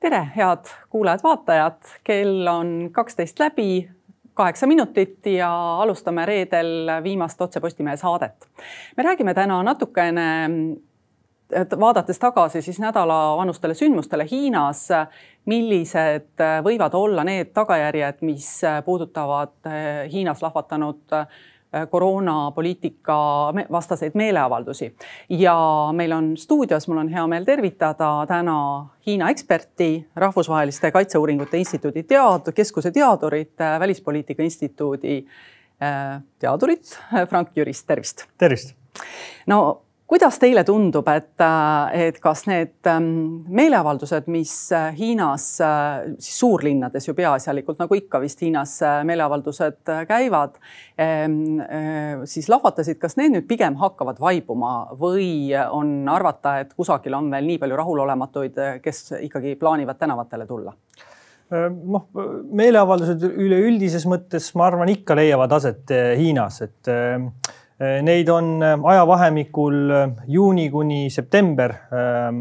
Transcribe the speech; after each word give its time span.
tere, 0.00 0.28
head 0.36 0.64
kuulajad-vaatajad, 0.90 1.80
kell 2.04 2.46
on 2.46 2.88
kaksteist 2.92 3.38
läbi, 3.38 3.90
kaheksa 4.34 4.66
minutit 4.66 5.26
ja 5.26 5.50
alustame 5.82 6.26
reedel 6.26 6.88
viimast 7.02 7.40
Otse 7.40 7.60
Postimehe 7.60 7.96
saadet. 7.96 8.48
me 8.96 9.02
räägime 9.02 9.34
täna 9.34 9.62
natukene, 9.62 10.50
vaadates 11.80 12.18
tagasi 12.18 12.62
siis 12.62 12.78
nädalavanustele 12.80 13.74
sündmustele 13.74 14.26
Hiinas, 14.30 14.88
millised 15.44 16.44
võivad 16.64 16.94
olla 16.94 17.24
need 17.24 17.52
tagajärjed, 17.52 18.20
mis 18.20 18.60
puudutavad 18.84 19.68
Hiinas 20.12 20.42
lahvatanud 20.42 21.02
koroonapoliitika 21.90 23.16
vastaseid 23.72 24.12
meeleavaldusi. 24.14 24.94
ja 25.28 25.88
meil 25.92 26.12
on 26.12 26.36
stuudios, 26.36 26.88
mul 26.88 26.98
on 26.98 27.08
hea 27.08 27.26
meel 27.26 27.44
tervitada 27.44 28.26
täna 28.28 28.86
Hiina 29.06 29.30
eksperti, 29.30 30.08
Rahvusvaheliste 30.16 30.90
Kaitseuuringute 30.90 31.58
Instituudi 31.58 32.02
tead-, 32.02 32.52
keskuse 32.54 32.90
teadurit, 32.90 33.60
äh, 33.60 33.80
Välispoliitika 33.80 34.42
Instituudi 34.42 35.26
äh, 35.82 36.22
teadurit 36.38 36.98
Frank 37.28 37.48
Jürist, 37.56 37.86
tervist. 37.86 38.26
tervist. 38.38 38.74
no 39.46 39.82
kuidas 40.10 40.40
teile 40.42 40.64
tundub, 40.66 41.06
et, 41.12 41.42
et 41.94 42.16
kas 42.22 42.42
need 42.50 42.88
ähm, 42.90 43.10
meeleavaldused, 43.54 44.26
mis 44.32 44.52
äh, 44.74 44.88
Hiinas, 44.96 45.44
äh, 45.62 46.10
siis 46.18 46.40
suurlinnades 46.42 47.06
ju 47.06 47.14
peaasjalikult 47.14 47.78
nagu 47.78 47.98
ikka 47.98 48.18
vist 48.22 48.42
Hiinas 48.42 48.74
äh, 48.86 49.00
meeleavaldused 49.06 49.92
käivad, 50.08 50.58
ähm, 51.00 51.60
siis 52.26 52.50
lahvatasid, 52.50 52.98
kas 53.02 53.14
need 53.20 53.36
nüüd 53.36 53.46
pigem 53.50 53.78
hakkavad 53.80 54.18
vaibuma 54.22 54.74
või 54.98 55.52
on 55.70 56.08
arvata, 56.10 56.58
et 56.64 56.74
kusagil 56.74 57.14
on 57.14 57.30
veel 57.30 57.46
nii 57.46 57.60
palju 57.62 57.78
rahulolematuid, 57.78 58.60
kes 58.82 59.04
ikkagi 59.30 59.54
plaanivad 59.60 60.00
tänavatele 60.00 60.48
tulla? 60.50 60.74
noh, 61.50 62.04
meeleavaldused 62.54 63.24
üleüldises 63.26 64.04
mõttes, 64.06 64.52
ma 64.54 64.68
arvan, 64.68 64.92
ikka 64.92 65.16
leiavad 65.18 65.50
aset 65.56 65.90
Hiinas, 66.14 66.60
et 66.62 66.90
Äh, 66.90 67.56
neid 67.80 68.28
on 68.28 68.62
äh, 68.62 68.76
ajavahemikul 68.92 69.90
äh, 69.90 70.10
juuni 70.28 70.68
kuni 70.70 71.10
september 71.10 71.74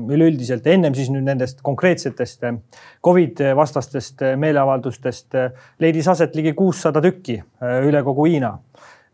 üleüldiselt, 0.09 0.67
ennem 0.67 0.95
siis 0.97 1.09
nüüd 1.13 1.23
nendest 1.27 1.61
konkreetsetest 1.63 2.43
Covid 3.05 3.39
vastastest 3.55 4.21
meeleavaldustest 4.37 5.37
leidis 5.79 6.07
aset 6.11 6.35
ligi 6.35 6.53
kuussada 6.57 7.01
tükki 7.01 7.37
üle 7.87 8.03
kogu 8.03 8.25
Hiina. 8.27 8.57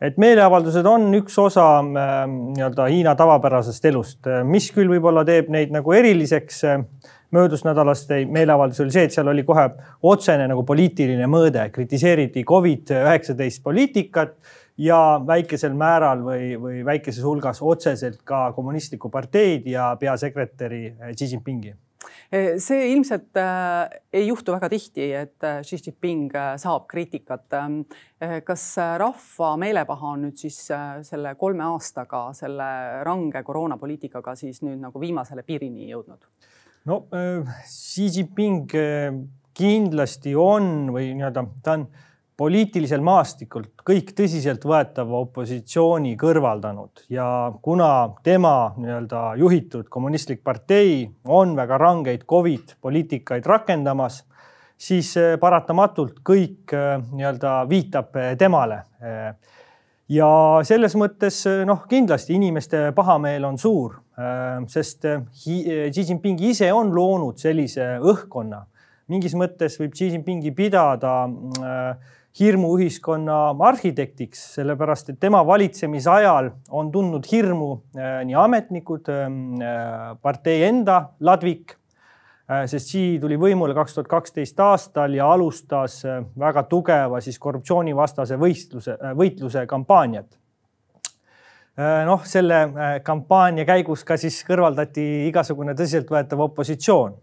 et 0.02 0.18
meeleavaldused 0.18 0.86
on 0.86 1.14
üks 1.22 1.38
osa 1.40 1.68
nii-öelda 1.86 2.88
Hiina 2.90 3.16
tavapärasest 3.16 3.86
elust, 3.86 4.32
mis 4.44 4.72
küll 4.76 4.90
võib-olla 4.92 5.26
teeb 5.26 5.50
neid 5.54 5.72
nagu 5.72 5.94
eriliseks 5.94 6.64
möödusnädalast 7.36 8.12
meeleavaldus 8.32 8.82
oli 8.82 8.94
see, 8.94 9.08
et 9.08 9.16
seal 9.16 9.30
oli 9.32 9.44
kohe 9.48 9.70
otsene 10.04 10.48
nagu 10.50 10.64
poliitiline 10.68 11.28
mõõde, 11.30 11.70
kritiseeriti 11.74 12.44
Covid-19 12.48 13.64
poliitikat 13.64 14.38
ja 14.78 15.00
väikesel 15.28 15.76
määral 15.78 16.22
või, 16.26 16.54
või 16.60 16.84
väikeses 16.86 17.24
hulgas 17.24 17.62
otseselt 17.64 18.22
ka 18.28 18.50
kommunistlikku 18.56 19.10
parteid 19.12 19.68
ja 19.72 19.94
peasekretäri 20.00 20.86
eh, 20.92 21.12
Xi 21.16 21.30
Jinpingi 21.32 21.72
eh, 21.72 22.56
see 22.60 22.90
ilmselt 22.92 23.40
äh, 23.40 24.02
ei 24.14 24.28
juhtu 24.28 24.56
väga 24.56 24.70
tihti, 24.74 25.08
et 25.16 25.48
Xi 25.64 25.80
Jinping 25.86 26.34
saab 26.62 26.90
kriitikat. 26.92 27.48
kas 28.44 28.64
rahva 28.98 29.56
meelepaha 29.62 30.12
on 30.16 30.26
nüüd 30.26 30.40
siis 30.40 30.58
selle 31.08 31.36
kolme 31.40 31.64
aastaga, 31.68 32.30
selle 32.34 32.68
range 33.06 33.44
koroonapoliitikaga 33.44 34.36
siis 34.36 34.62
nüüd 34.66 34.80
nagu 34.82 35.00
viimasele 35.00 35.44
piirini 35.44 35.90
jõudnud? 35.92 36.28
no 36.86 37.06
Xi 37.64 38.10
Jinping 38.12 38.76
kindlasti 39.56 40.36
on 40.36 40.92
või 40.92 41.14
nii-öelda 41.16 41.46
ta 41.64 41.78
on 41.78 41.88
poliitilisel 42.38 43.04
maastikul 43.04 43.70
kõik 43.88 44.12
tõsiseltvõetava 44.16 45.22
opositsiooni 45.24 46.16
kõrvaldanud 46.20 47.06
ja 47.12 47.28
kuna 47.64 47.90
tema 48.24 48.74
nii-öelda 48.76 49.22
juhitud 49.40 49.88
kommunistlik 49.92 50.42
partei 50.44 51.06
on 51.24 51.56
väga 51.56 51.80
rangeid 51.80 52.26
Covid 52.28 52.76
poliitikaid 52.84 53.46
rakendamas, 53.48 54.24
siis 54.78 55.14
eh, 55.18 55.36
paratamatult 55.40 56.20
kõik 56.28 56.76
eh, 56.76 56.98
nii-öelda 57.16 57.62
viitab 57.72 58.20
eh, 58.20 58.34
temale. 58.40 58.84
ja 60.10 60.28
selles 60.66 60.94
mõttes 60.98 61.40
noh, 61.66 61.86
kindlasti 61.90 62.36
inimeste 62.36 62.92
pahameel 62.96 63.46
on 63.46 63.58
suur, 63.58 63.96
sest 64.70 65.06
Xi 65.34 65.90
Jinping 65.94 66.42
ise 66.46 66.72
on 66.74 66.92
loonud 66.94 67.38
sellise 67.42 67.98
õhkkonna. 68.02 68.62
mingis 69.08 69.34
mõttes 69.34 69.80
võib 69.80 69.94
Xi 69.98 70.12
Jinpingi 70.14 70.52
pidada 70.52 71.16
äh, 71.26 72.14
hirmuühiskonna 72.40 73.56
arhitektiks, 73.70 74.42
sellepärast 74.58 75.14
et 75.14 75.20
tema 75.20 75.40
valitsemisajal 75.48 76.50
on 76.76 76.92
tundnud 76.92 77.28
hirmu 77.32 77.72
äh, 77.96 78.20
nii 78.28 78.36
ametnikud, 78.40 79.08
ähm, 79.12 79.38
äh, 79.64 80.14
partei 80.22 80.66
enda 80.68 80.98
ladvik, 81.24 81.78
äh, 82.50 82.66
sest 82.68 82.92
Xi 82.92 83.04
tuli 83.24 83.40
võimule 83.40 83.76
kaks 83.78 83.96
tuhat 83.96 84.12
kaksteist 84.12 84.60
aastal 84.60 85.16
ja 85.16 85.30
alustas 85.32 86.02
väga 86.40 86.66
tugeva 86.72 87.22
siis 87.24 87.40
korruptsioonivastase 87.40 88.40
võistluse, 88.42 88.98
võitluse 89.16 89.64
kampaaniat. 89.68 90.36
Noh, 92.08 92.22
selle 92.24 92.58
kampaania 93.04 93.66
käigus 93.68 94.06
ka 94.08 94.16
siis 94.16 94.38
kõrvaldati 94.48 95.04
igasugune 95.28 95.74
tõsiseltvõetav 95.76 96.40
opositsioon 96.46 97.18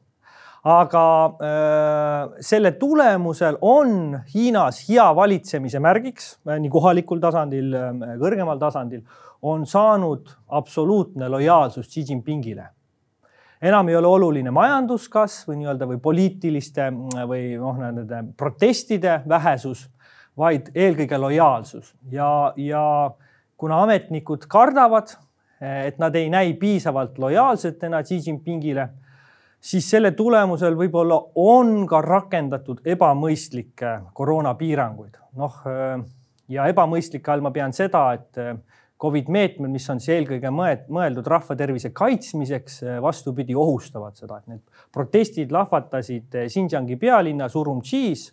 aga 0.63 1.05
äh, 1.43 2.37
selle 2.41 2.73
tulemusel 2.79 3.57
on 3.61 4.21
Hiinas 4.35 4.85
hea 4.87 5.09
valitsemise 5.17 5.81
märgiks 5.83 6.37
äh, 6.47 6.61
nii 6.63 6.71
kohalikul 6.71 7.23
tasandil, 7.23 7.73
äh, 7.75 8.13
kõrgemal 8.21 8.61
tasandil 8.63 9.03
on 9.43 9.67
saanud 9.67 10.31
absoluutne 10.55 11.29
lojaalsus 11.29 11.91
Xi 11.91 12.05
Jinpingile. 12.09 12.69
enam 13.63 13.89
ei 13.89 13.97
ole 13.97 14.07
oluline 14.07 14.51
majanduskasv 14.51 15.51
või 15.51 15.59
nii-öelda 15.63 15.87
või 15.87 15.99
poliitiliste 16.03 16.89
või 17.27 17.59
noh, 17.59 17.77
nende 17.79 18.23
protestide 18.37 19.21
vähesus, 19.29 19.89
vaid 20.39 20.71
eelkõige 20.75 21.19
lojaalsus 21.19 21.95
ja, 22.11 22.53
ja 22.57 23.11
kuna 23.57 23.83
ametnikud 23.83 24.47
kardavad, 24.51 25.15
et 25.61 25.99
nad 25.99 26.15
ei 26.19 26.31
näi 26.31 26.55
piisavalt 26.59 27.19
lojaalsetena 27.19 28.03
Xi 28.07 28.23
Jinpingile 28.27 28.89
siis 29.63 29.87
selle 29.91 30.11
tulemusel 30.19 30.75
võib-olla 30.79 31.19
on 31.39 31.87
ka 31.87 32.01
rakendatud 32.03 32.83
ebamõistlikke 32.85 33.95
koroonapiiranguid. 34.15 35.17
noh 35.39 35.63
ja 36.53 36.67
ebamõistlike 36.69 37.33
all 37.33 37.45
ma 37.45 37.51
pean 37.55 37.73
seda, 37.73 38.13
et 38.19 38.41
Covid 39.03 39.31
meetmed, 39.35 39.71
mis 39.73 39.89
on 39.91 39.99
siis 39.99 40.15
eelkõige 40.15 40.51
mõeldud 40.55 41.27
rahva 41.27 41.57
tervise 41.59 41.91
kaitsmiseks, 41.91 42.83
vastupidi, 43.03 43.55
ohustavad 43.59 44.19
seda, 44.19 44.39
et 44.39 44.53
need 44.53 44.85
protestid 44.95 45.51
lahvatasid 45.55 46.37
Xinjiangi 46.53 46.99
pealinnas 47.01 47.57
Urumqis, 47.59 48.29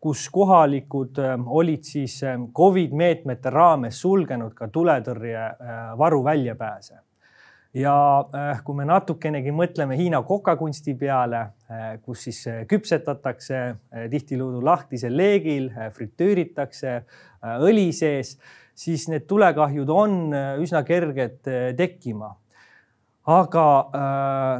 kus 0.00 0.26
kohalikud 0.32 1.20
olid 1.60 1.88
siis 1.88 2.18
Covid 2.56 2.92
meetmete 2.96 3.52
raames 3.52 4.00
sulgenud 4.00 4.52
ka 4.56 4.68
tuletõrjevaru 4.72 6.24
väljapääse 6.24 7.00
ja 7.74 7.94
äh, 8.34 8.62
kui 8.64 8.74
me 8.78 8.84
natukenegi 8.88 9.52
mõtleme 9.54 9.96
Hiina 9.98 10.22
kokakunsti 10.26 10.94
peale, 10.98 11.42
äh, 11.70 11.92
kus 12.02 12.26
siis 12.26 12.40
äh, 12.50 12.62
küpsetatakse 12.70 13.62
tihtilugu 14.10 14.62
lahtisel 14.64 15.14
leegil, 15.16 15.70
fritüüritakse 15.94 16.96
õli 17.62 17.90
sees, 17.96 18.36
siis 18.74 19.06
need 19.12 19.26
tulekahjud 19.30 19.90
on 19.92 20.20
üsna 20.60 20.82
kerged 20.86 21.46
tekkima. 21.76 22.34
aga 23.30 23.64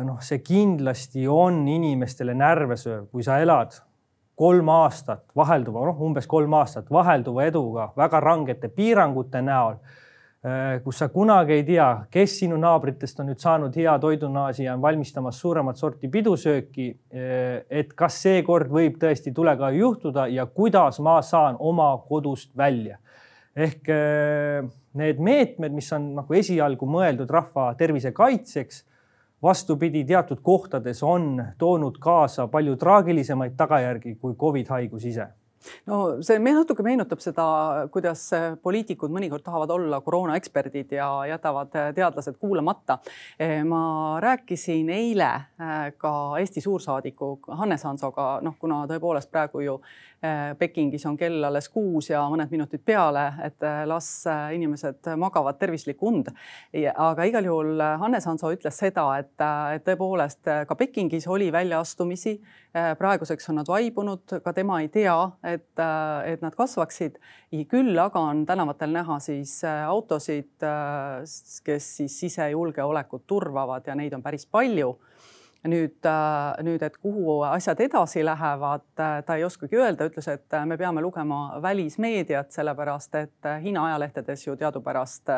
noh, 0.04 0.18
see 0.22 0.38
kindlasti 0.44 1.24
on 1.28 1.64
inimestele 1.68 2.34
närve 2.36 2.76
sööv, 2.78 3.08
kui 3.10 3.24
sa 3.24 3.40
elad 3.42 3.74
kolm 4.36 4.68
aastat 4.68 5.24
vahelduva, 5.36 5.86
noh, 5.88 6.02
umbes 6.04 6.28
kolm 6.28 6.54
aastat 6.54 6.90
vahelduva 6.92 7.48
eduga 7.48 7.90
väga 7.96 8.20
rangete 8.20 8.68
piirangute 8.68 9.42
näol 9.42 9.80
kus 10.84 10.98
sa 10.98 11.08
kunagi 11.12 11.52
ei 11.52 11.64
tea, 11.68 11.86
kes 12.10 12.38
sinu 12.40 12.56
naabritest 12.60 13.18
on 13.20 13.28
nüüd 13.28 13.40
saanud 13.42 13.74
hea 13.76 13.92
toidunaasi 14.00 14.64
ja 14.64 14.72
on 14.72 14.80
valmistamas 14.80 15.40
suuremat 15.40 15.76
sorti 15.76 16.08
pidusööki. 16.08 16.86
Äh, 17.12 17.66
et 17.68 17.92
kas 17.92 18.16
seekord 18.22 18.72
võib 18.72 18.96
tõesti 19.02 19.34
tulekahju 19.36 19.82
juhtuda 19.84 20.26
ja 20.32 20.46
kuidas 20.46 21.00
ma 21.04 21.18
saan 21.22 21.58
oma 21.58 21.92
kodust 22.08 22.56
välja. 22.56 22.96
ehk 23.56 23.88
äh, 23.90 24.64
need 24.94 25.18
meetmed, 25.18 25.74
mis 25.74 25.92
on 25.92 26.14
nagu 26.14 26.34
esialgu 26.34 26.86
mõeldud 26.86 27.30
rahva 27.30 27.74
tervise 27.74 28.12
kaitseks, 28.12 28.84
vastupidi, 29.42 30.04
teatud 30.04 30.40
kohtades 30.42 31.02
on 31.02 31.44
toonud 31.58 31.98
kaasa 32.00 32.46
palju 32.48 32.76
traagilisemaid 32.76 33.56
tagajärgi 33.56 34.14
kui 34.14 34.34
Covid 34.34 34.72
haigus 34.72 35.04
ise 35.04 35.28
no 35.86 36.22
see 36.24 36.38
me 36.38 36.52
natuke 36.56 36.84
meenutab 36.84 37.20
seda, 37.22 37.46
kuidas 37.92 38.26
poliitikud 38.62 39.12
mõnikord 39.12 39.44
tahavad 39.44 39.72
olla 39.74 40.00
koroonaeksperdid 40.04 40.94
ja 40.96 41.08
jätavad 41.28 41.74
teadlased 41.94 42.38
kuulamata. 42.40 42.98
ma 43.68 43.82
rääkisin 44.20 44.90
eile 44.90 45.30
ka 45.98 46.12
Eesti 46.38 46.60
suursaadiku 46.60 47.38
Hannes 47.48 47.84
Hansoga, 47.84 48.38
noh, 48.42 48.56
kuna 48.58 48.86
tõepoolest 48.90 49.30
praegu 49.30 49.60
ju 49.60 49.80
Pekingis 50.58 51.06
on 51.08 51.16
kell 51.16 51.44
alles 51.48 51.70
kuus 51.72 52.10
ja 52.10 52.20
mõned 52.28 52.50
minutid 52.52 52.82
peale, 52.84 53.22
et 53.46 53.64
äh, 53.64 53.82
las 53.88 54.08
äh, 54.28 54.50
inimesed 54.52 55.08
magavad 55.16 55.56
tervislikku 55.56 56.10
und. 56.10 56.28
aga 56.92 57.24
igal 57.24 57.48
juhul 57.48 57.80
Hannes 57.80 58.26
Hanso 58.28 58.50
ütles 58.52 58.76
seda, 58.76 59.06
et, 59.16 59.32
et 59.74 59.84
tõepoolest 59.86 60.50
ka 60.68 60.76
Pekingis 60.76 61.26
oli 61.28 61.50
väljaastumisi. 61.52 62.40
praeguseks 62.98 63.48
on 63.48 63.56
nad 63.62 63.68
vaibunud, 63.68 64.40
ka 64.44 64.52
tema 64.52 64.80
ei 64.80 64.88
tea, 64.88 65.16
et, 65.42 65.80
et 66.24 66.42
nad 66.42 66.54
kasvaksid. 66.54 67.18
küll 67.68 67.98
aga 67.98 68.20
on 68.20 68.44
tänavatel 68.46 68.92
näha 68.92 69.18
siis 69.18 69.62
autosid, 69.64 70.52
kes 71.64 71.96
siis 71.96 72.20
sisejulgeolekut 72.20 73.26
turvavad 73.26 73.86
ja 73.86 73.94
neid 73.94 74.12
on 74.12 74.22
päris 74.22 74.46
palju 74.46 74.98
nüüd, 75.68 76.06
äh, 76.06 76.62
nüüd, 76.64 76.82
et 76.82 76.96
kuhu 76.96 77.40
asjad 77.42 77.80
edasi 77.80 78.24
lähevad, 78.24 78.86
äh, 79.00 79.18
ta 79.26 79.36
ei 79.36 79.44
oskagi 79.44 79.76
öelda, 79.76 80.06
ütles, 80.08 80.28
et 80.32 80.54
äh, 80.54 80.66
me 80.66 80.78
peame 80.80 81.02
lugema 81.04 81.60
välismeediat, 81.62 82.52
sellepärast 82.52 83.14
et 83.20 83.50
Hiina 83.62 83.84
ajalehtedes 83.90 84.46
ju 84.46 84.56
teadupärast 84.56 85.36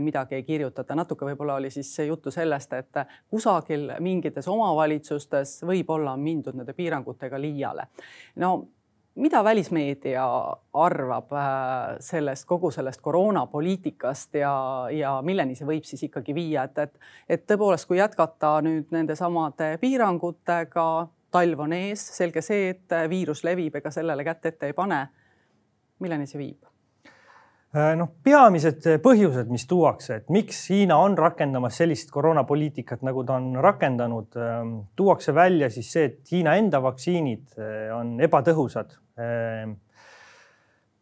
midagi 0.00 0.36
ei 0.36 0.42
kirjutata. 0.46 0.94
natuke 0.94 1.26
võib-olla 1.26 1.56
oli 1.58 1.70
siis 1.70 1.88
juttu 2.06 2.30
sellest, 2.30 2.72
et 2.72 3.00
kusagil 3.30 3.90
mingites 4.00 4.46
omavalitsustes 4.48 5.64
võib-olla 5.66 6.12
on 6.12 6.20
mindud 6.22 6.54
nende 6.54 6.72
piirangutega 6.72 7.40
liiale. 7.40 7.88
no 8.36 8.68
mida 9.14 9.44
välismeedia 9.44 10.24
arvab 10.72 11.32
äh, 11.32 11.96
sellest 12.00 12.46
kogu 12.50 12.70
sellest 12.70 13.00
koroonapoliitikast 13.00 14.34
ja, 14.34 14.54
ja 14.90 15.14
milleni 15.22 15.54
see 15.54 15.68
võib 15.68 15.86
siis 15.86 16.02
ikkagi 16.08 16.34
viia, 16.34 16.66
et, 16.66 16.78
et, 16.78 17.00
et 17.28 17.46
tõepoolest, 17.46 17.86
kui 17.88 18.00
jätkata 18.00 18.56
nüüd 18.66 18.90
nendesamade 18.94 19.76
piirangutega, 19.82 20.88
talv 21.34 21.66
on 21.66 21.72
ees, 21.78 22.02
selge 22.18 22.42
see, 22.42 22.68
et 22.74 22.98
viirus 23.10 23.44
levib, 23.46 23.74
ega 23.80 23.90
sellele 23.94 24.26
kätt 24.26 24.52
ette 24.52 24.70
ei 24.70 24.76
pane. 24.76 25.06
milleni 26.02 26.26
see 26.26 26.38
viib? 26.38 26.73
Äh, 27.74 27.96
noh, 27.98 28.06
peamised 28.22 28.84
põhjused, 29.02 29.48
mis 29.50 29.64
tuuakse, 29.66 30.20
et 30.20 30.28
miks 30.30 30.60
Hiina 30.70 30.94
on 31.02 31.16
rakendamas 31.18 31.80
sellist 31.80 32.12
koroonapoliitikat, 32.14 33.00
nagu 33.02 33.24
ta 33.26 33.34
on 33.40 33.56
rakendanud, 33.58 34.36
ähm, 34.38 34.76
tuuakse 34.94 35.34
välja 35.34 35.66
siis 35.74 35.88
see, 35.90 36.04
et 36.06 36.30
Hiina 36.30 36.54
enda 36.60 36.78
vaktsiinid 36.84 37.56
äh, 37.58 37.88
on 37.96 38.12
ebatõhusad. 38.22 38.94
Ähm, 39.18 39.72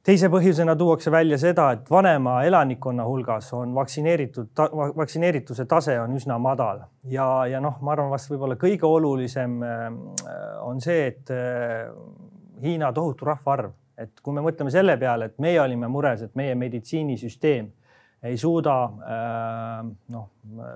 teise 0.00 0.32
põhjusena 0.32 0.72
tuuakse 0.80 1.12
välja 1.12 1.36
seda, 1.42 1.68
et 1.76 1.92
vanema 1.92 2.38
elanikkonna 2.48 3.04
hulgas 3.04 3.52
on 3.58 3.76
vaktsineeritud, 3.76 4.48
vaktsineerituse 4.96 5.68
tase 5.68 5.98
on 6.00 6.16
üsna 6.16 6.40
madal 6.40 6.86
ja, 7.04 7.28
ja 7.52 7.60
noh, 7.60 7.76
ma 7.84 7.92
arvan, 7.92 8.08
vast 8.16 8.32
võib-olla 8.32 8.56
kõige 8.56 8.88
olulisem 8.88 9.60
ähm, 9.60 10.02
on 10.64 10.80
see, 10.80 11.04
et 11.12 11.36
äh, 11.36 11.92
Hiina 12.64 12.94
tohutu 12.96 13.28
rahvaarv 13.28 13.76
et 14.02 14.20
kui 14.22 14.34
me 14.34 14.42
mõtleme 14.44 14.72
selle 14.74 14.96
peale, 15.00 15.30
et 15.30 15.38
meie 15.42 15.60
olime 15.62 15.88
mures, 15.90 16.26
et 16.26 16.34
meie 16.38 16.54
meditsiinisüsteem 16.58 17.70
ei 18.22 18.36
suuda 18.38 18.74
äh, 18.84 19.78
noh, 20.14 20.28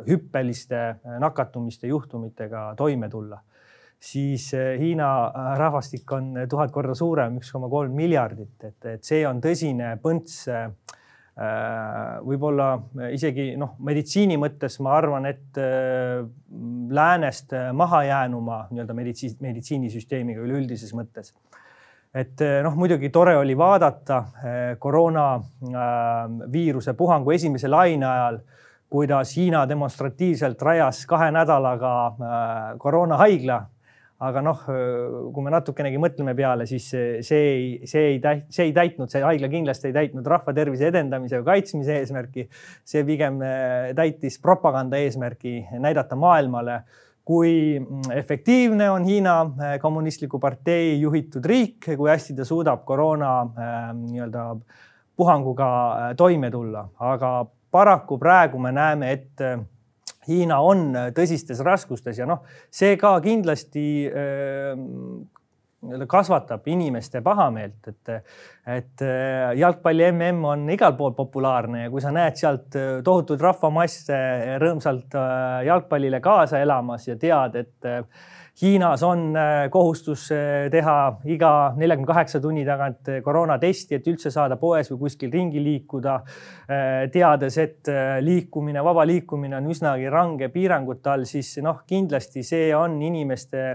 hüppeliste 0.08 0.82
nakatumiste 1.22 1.86
juhtumitega 1.90 2.72
toime 2.78 3.08
tulla, 3.10 3.38
siis 4.02 4.48
äh, 4.54 4.74
Hiina 4.80 5.10
äh, 5.26 5.52
rahvastik 5.60 6.10
on 6.12 6.32
tuhat 6.50 6.74
korda 6.74 6.96
suurem, 6.98 7.38
üks 7.40 7.52
koma 7.54 7.70
kolm 7.70 7.94
miljardit, 7.96 8.56
et, 8.66 8.78
et 8.96 9.06
see 9.06 9.22
on 9.28 9.42
tõsine 9.44 9.96
põnts 10.02 10.46
võib-olla 12.24 12.70
isegi 13.12 13.50
noh, 13.60 13.74
meditsiini 13.84 14.38
mõttes 14.40 14.78
ma 14.80 14.94
arvan, 14.96 15.26
et 15.28 15.58
läänest 16.96 17.52
mahajäänuma 17.76 18.62
nii-öelda 18.70 18.96
meditsiin, 18.96 19.34
meditsiinisüsteemiga 19.44 20.40
üleüldises 20.40 20.94
mõttes 20.96 21.34
et 22.16 22.40
eh, 22.40 22.62
noh, 22.64 22.72
muidugi 22.78 23.10
tore 23.12 23.34
oli 23.36 23.52
vaadata 23.58 24.18
eh, 24.40 24.78
koroonaviiruse 24.80 26.90
äh, 26.92 26.96
puhangu 26.96 27.30
esimese 27.34 27.68
laine 27.68 28.06
ajal, 28.08 28.38
kuidas 28.90 29.36
Hiina 29.36 29.68
demonstratiivselt 29.68 30.62
rajas 30.62 31.06
kahe 31.10 31.30
nädalaga 31.34 32.06
äh, 32.06 32.78
koroonahaigla. 32.80 33.66
aga 34.16 34.40
noh, 34.40 34.56
kui 34.64 35.44
me 35.44 35.50
natukenegi 35.52 35.98
mõtleme 36.00 36.32
peale, 36.32 36.64
siis 36.64 36.88
see 36.88 37.36
ei, 37.36 37.84
see 37.84 38.14
ei, 38.14 38.16
see 38.48 38.64
ei 38.64 38.72
täitnud, 38.72 39.12
see 39.12 39.20
haigla 39.20 39.44
kindlasti 39.52 39.90
ei 39.90 39.92
täitnud 39.92 40.24
rahva 40.32 40.54
tervise 40.56 40.88
edendamise 40.88 41.36
või 41.42 41.44
kaitsmise 41.50 41.98
eesmärki. 42.00 42.48
see 42.80 43.04
pigem 43.04 43.36
äh, 43.44 43.92
täitis 43.98 44.40
propaganda 44.40 44.96
eesmärki 44.96 45.68
näidata 45.84 46.16
maailmale 46.16 46.80
kui 47.26 47.80
mm, 47.80 48.10
efektiivne 48.14 48.90
on 48.90 49.04
Hiina 49.04 49.40
äh, 49.42 49.78
kommunistliku 49.82 50.38
partei 50.38 51.00
juhitud 51.00 51.44
riik, 51.44 51.88
kui 51.98 52.10
hästi 52.10 52.36
ta 52.38 52.46
suudab 52.46 52.84
koroona 52.86 53.30
äh, 53.42 53.78
nii-öelda 53.98 54.44
puhanguga 55.16 55.70
äh, 55.70 56.12
toime 56.16 56.50
tulla, 56.54 56.86
aga 57.02 57.32
paraku 57.74 58.18
praegu 58.18 58.60
me 58.62 58.72
näeme, 58.72 59.10
et 59.12 59.42
Hiina 60.26 60.60
on 60.62 60.88
tõsistes 61.14 61.58
raskustes 61.62 62.18
ja 62.18 62.26
noh, 62.26 62.46
see 62.70 62.96
ka 62.98 63.12
kindlasti 63.22 63.84
kasvatab 66.08 66.66
inimeste 66.68 67.20
pahameelt, 67.24 67.88
et, 67.88 68.14
et 68.76 69.02
äh, 69.04 69.52
jalgpalli 69.58 70.10
mm 70.12 70.44
on 70.44 70.64
igal 70.70 70.96
pool 70.98 71.12
populaarne 71.16 71.84
ja 71.84 71.90
kui 71.90 72.02
sa 72.02 72.12
näed 72.14 72.38
sealt 72.38 72.76
äh, 72.78 73.02
tohutuid 73.04 73.42
rahvamasse 73.42 74.16
rõõmsalt 74.62 75.16
äh, 75.18 75.66
jalgpallile 75.68 76.20
kaasa 76.24 76.62
elamas 76.64 77.08
ja 77.08 77.18
tead, 77.20 77.62
et 77.62 77.92
Hiinas 78.56 79.02
on 79.04 79.34
kohustus 79.68 80.30
teha 80.72 80.92
iga 81.28 81.50
neljakümne 81.76 82.08
kaheksa 82.08 82.38
tunni 82.40 82.62
tagant 82.64 83.10
koroonatesti, 83.20 83.98
et 83.98 84.06
üldse 84.08 84.32
saada 84.32 84.56
poes 84.56 84.88
või 84.94 85.02
kuskil 85.02 85.28
ringi 85.28 85.60
liikuda. 85.60 86.14
teades, 87.12 87.58
et 87.60 87.90
liikumine, 88.24 88.80
vaba 88.80 89.04
liikumine 89.04 89.58
on 89.58 89.68
üsnagi 89.68 90.08
range 90.08 90.48
piirangute 90.54 91.12
all, 91.12 91.28
siis 91.28 91.58
noh, 91.60 91.82
kindlasti 91.84 92.40
see 92.48 92.72
on 92.72 92.96
inimeste 93.02 93.66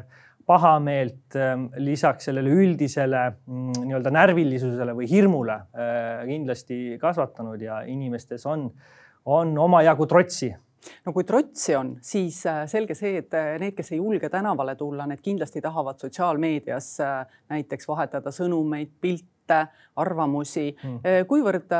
pahameelt 0.45 1.35
ähm, 1.35 1.67
lisaks 1.77 2.27
sellele 2.29 2.49
üldisele 2.49 3.21
mm, 3.31 3.85
nii-öelda 3.85 4.13
närvilisusele 4.13 4.95
või 4.97 5.07
hirmule 5.09 5.57
äh, 5.57 6.25
kindlasti 6.29 6.97
kasvatanud 7.01 7.61
ja 7.61 7.81
inimestes 7.88 8.45
on, 8.49 8.67
on 9.25 9.53
omajagu 9.61 10.07
trotsi 10.09 10.51
no 11.05 11.13
kui 11.13 11.25
trotsi 11.27 11.75
on, 11.77 11.95
siis 12.05 12.41
äh, 12.50 12.63
selge 12.71 12.98
see, 12.98 13.21
et 13.21 13.38
äh, 13.38 13.53
need, 13.62 13.75
kes 13.77 13.93
ei 13.93 14.01
julge 14.01 14.31
tänavale 14.33 14.75
tulla, 14.79 15.07
need 15.10 15.21
kindlasti 15.24 15.62
tahavad 15.62 16.01
sotsiaalmeedias 16.01 16.93
näiteks 17.51 17.88
vahetada 17.89 18.33
sõnumeid, 18.36 18.93
pilte, 19.01 19.65
arvamusi 20.00 20.69
hmm.. 20.79 21.25
kuivõrd 21.27 21.74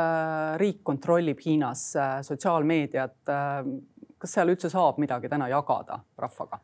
riik 0.60 0.82
kontrollib 0.84 1.38
Hiinas 1.40 1.86
sotsiaalmeediat? 2.26 3.32
kas 4.22 4.36
seal 4.36 4.52
üldse 4.52 4.68
saab 4.70 5.00
midagi 5.02 5.30
täna 5.32 5.48
jagada 5.50 5.96
rahvaga? 6.20 6.60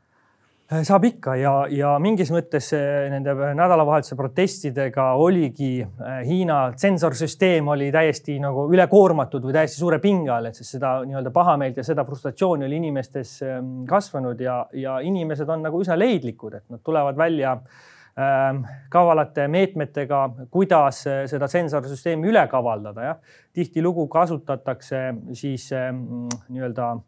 Äh, 0.68 0.82
saab 0.84 1.06
ikka 1.08 1.32
ja, 1.40 1.52
ja 1.72 1.94
mingis 1.96 2.28
mõttes 2.28 2.66
nende 3.08 3.32
nädalavahetuse 3.56 4.18
protestidega 4.18 5.06
oligi 5.16 5.78
äh, 5.80 6.18
Hiina 6.28 6.58
tsensorsüsteem 6.74 7.70
oli 7.72 7.86
täiesti 7.94 8.36
nagu 8.42 8.66
ülekoormatud 8.68 9.46
või 9.48 9.56
täiesti 9.56 9.80
suure 9.80 9.96
pinge 10.02 10.34
all, 10.34 10.50
et 10.50 10.60
siis 10.60 10.74
seda 10.76 10.98
nii-öelda 11.08 11.32
pahameelt 11.32 11.80
ja 11.80 11.86
seda 11.88 12.04
frustratsiooni 12.04 12.68
oli 12.68 12.82
inimestes 12.82 13.38
ähm, 13.48 13.70
kasvanud 13.88 14.44
ja, 14.44 14.60
ja 14.76 14.98
inimesed 15.00 15.48
on 15.48 15.64
nagu 15.64 15.80
üsna 15.80 15.96
leidlikud, 15.96 16.60
et 16.60 16.66
nad 16.68 16.84
tulevad 16.84 17.16
välja 17.16 17.56
ähm, 17.56 18.60
kavalate 18.92 19.48
meetmetega, 19.48 20.26
kuidas 20.52 21.06
äh, 21.08 21.22
seda 21.32 21.48
tsensorsüsteemi 21.48 22.28
üle 22.28 22.44
kavaldada, 22.52 23.08
jah. 23.14 23.38
tihtilugu 23.56 24.04
kasutatakse 24.12 25.06
siis 25.32 25.70
ähm, 25.72 26.28
nii-öelda 26.52 26.92
äh, 26.98 27.06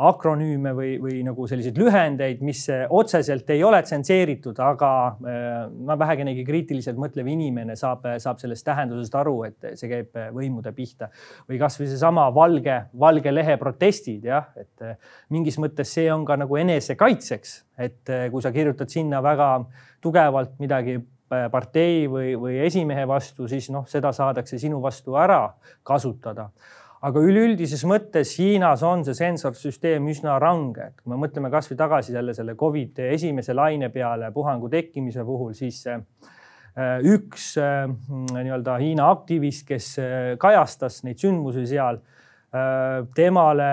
akronüüme 0.00 0.70
või, 0.74 0.90
või 1.02 1.20
nagu 1.26 1.44
selliseid 1.50 1.78
lühendeid, 1.80 2.40
mis 2.46 2.62
otseselt 2.94 3.48
ei 3.50 3.62
ole 3.66 3.80
tsenseeritud, 3.82 4.58
aga 4.62 4.90
no 5.18 5.96
vähegenegi 5.98 6.44
kriitiliselt 6.46 6.98
mõtlev 7.00 7.28
inimene 7.32 7.76
saab, 7.76 8.06
saab 8.22 8.38
sellest 8.40 8.64
tähendusest 8.68 9.18
aru, 9.18 9.34
et 9.48 9.70
see 9.74 9.90
käib 9.90 10.16
võimude 10.36 10.72
pihta. 10.76 11.10
või 11.48 11.58
kasvõi 11.58 11.90
seesama 11.90 12.28
valge, 12.34 12.78
valge 12.98 13.34
lehe 13.34 13.56
protestid, 13.58 14.24
jah, 14.30 14.48
et 14.56 14.98
mingis 15.30 15.58
mõttes 15.58 15.92
see 15.98 16.10
on 16.12 16.24
ka 16.24 16.38
nagu 16.38 16.56
enesekaitseks, 16.56 17.56
et 17.78 18.16
kui 18.30 18.42
sa 18.42 18.52
kirjutad 18.52 18.88
sinna 18.88 19.22
väga 19.22 19.52
tugevalt 20.00 20.58
midagi 20.62 21.00
partei 21.50 22.06
või, 22.10 22.34
või 22.38 22.58
esimehe 22.66 23.06
vastu, 23.06 23.48
siis 23.48 23.70
noh, 23.70 23.86
seda 23.86 24.12
saadakse 24.12 24.58
sinu 24.58 24.80
vastu 24.82 25.18
ära 25.18 25.48
kasutada 25.86 26.50
aga 27.06 27.22
üleüldises 27.24 27.82
mõttes 27.88 28.34
Hiinas 28.36 28.82
on 28.84 29.02
see 29.06 29.16
sensorsüsteem 29.16 30.08
üsna 30.12 30.36
range, 30.42 30.90
et 30.90 31.00
kui 31.00 31.12
me 31.12 31.18
mõtleme 31.22 31.50
kasvõi 31.52 31.78
tagasi 31.80 32.12
jälle 32.12 32.34
selle 32.36 32.56
Covidi 32.60 33.08
esimese 33.14 33.56
laine 33.56 33.88
peale 33.92 34.28
puhangu 34.34 34.68
tekkimise 34.72 35.24
puhul, 35.24 35.54
siis 35.56 35.86
üks 37.08 37.54
nii-öelda 37.56 38.76
Hiina 38.82 39.10
aktivist, 39.14 39.64
kes 39.68 39.94
kajastas 40.40 41.00
neid 41.08 41.20
sündmusi 41.20 41.64
seal 41.70 42.02
temale 43.14 43.68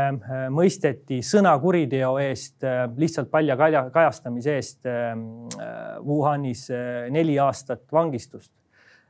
mõisteti 0.54 1.20
sõnakuriteo 1.26 2.12
eest, 2.22 2.62
lihtsalt 2.96 3.32
palja 3.34 3.58
kajastamise 3.58 4.54
eest 4.56 4.88
Wuhanis 6.06 6.68
neli 7.12 7.40
aastat 7.42 7.84
vangistust. 7.92 8.54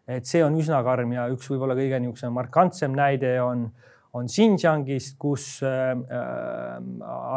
et 0.07 0.25
see 0.25 0.39
on 0.39 0.55
üsna 0.55 0.79
karm 0.83 1.11
ja 1.11 1.27
üks 1.27 1.49
võib-olla 1.51 1.75
kõige 1.75 1.99
niisugusem 1.99 2.31
markantsem 2.31 2.93
näide 2.95 3.33
on 3.43 3.65
äh, 3.65 3.87
on 4.17 4.29
Xinjiangist, 4.31 5.15
kus 5.21 5.45
äh, 5.65 5.91
äh, 5.93 6.77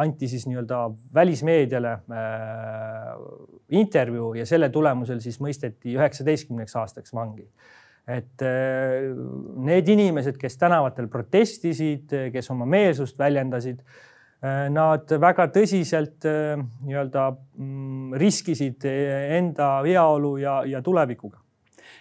anti 0.00 0.28
siis 0.30 0.46
nii-öelda 0.48 0.82
välismeediale 1.14 1.92
äh, 1.92 3.10
intervjuu 3.80 4.32
ja 4.38 4.46
selle 4.48 4.70
tulemusel 4.72 5.20
siis 5.22 5.40
mõisteti 5.42 5.96
üheksateistkümneks 5.98 6.76
aastaks 6.80 7.14
vangi. 7.14 7.48
et 8.10 8.42
need 9.62 9.88
inimesed, 9.92 10.34
kes 10.40 10.56
tänavatel 10.58 11.06
protestisid, 11.12 12.10
kes 12.32 12.48
oma 12.50 12.66
meelsust 12.66 13.18
väljendasid, 13.20 13.84
nad 14.74 15.12
väga 15.20 15.46
tõsiselt 15.54 16.26
nii-öelda 16.26 17.28
mm, 17.30 18.16
riskisid 18.18 18.88
enda 18.88 19.68
heaolu 19.84 20.32
ja, 20.42 20.56
ja 20.66 20.80
tulevikuga 20.82 21.38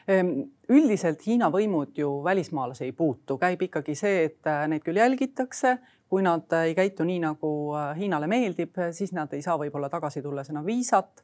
Ehm, 0.09 0.50
üldiselt 0.69 1.23
Hiina 1.25 1.49
võimud 1.53 1.97
ju 1.97 2.09
välismaalasi 2.23 2.89
ei 2.89 2.91
puutu, 2.95 3.38
käib 3.41 3.61
ikkagi 3.65 3.95
see, 3.97 4.25
et 4.29 4.49
äh, 4.49 4.65
neid 4.69 4.85
küll 4.85 4.99
jälgitakse, 5.01 5.77
kui 6.09 6.23
nad 6.25 6.49
äh, 6.53 6.69
ei 6.69 6.75
käitu 6.77 7.05
nii, 7.07 7.19
nagu 7.23 7.51
äh, 7.77 7.91
Hiinale 7.97 8.29
meeldib, 8.29 8.77
siis 8.95 9.13
nad 9.17 9.33
ei 9.33 9.41
saa 9.45 9.57
võib-olla 9.61 9.89
tagasi 9.89 10.21
tulles 10.25 10.53
enam 10.53 10.65
viisat. 10.65 11.23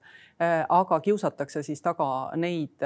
aga 0.70 0.98
kiusatakse 1.00 1.62
siis 1.64 1.80
taga 1.82 2.36
neid 2.36 2.84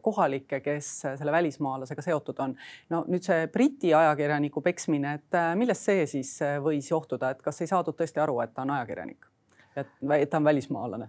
kohalikke, 0.00 0.62
kes 0.64 0.88
selle 1.04 1.32
välismaalasega 1.32 2.02
seotud 2.02 2.40
on. 2.40 2.56
no 2.88 3.02
nüüd 3.12 3.28
see 3.28 3.44
Briti 3.52 3.92
ajakirjaniku 3.94 4.64
peksmine, 4.64 5.14
et 5.20 5.40
millest 5.60 5.84
see 5.84 6.06
siis 6.08 6.32
võis 6.64 6.88
johtuda, 6.90 7.34
et 7.36 7.44
kas 7.44 7.60
ei 7.60 7.68
saadud 7.68 8.00
tõesti 8.00 8.24
aru, 8.24 8.40
et 8.40 8.56
ta 8.56 8.64
on 8.64 8.72
ajakirjanik? 8.78 9.35
Et 9.76 10.30
ta 10.30 10.38
on 10.38 10.44
välismaalane? 10.44 11.08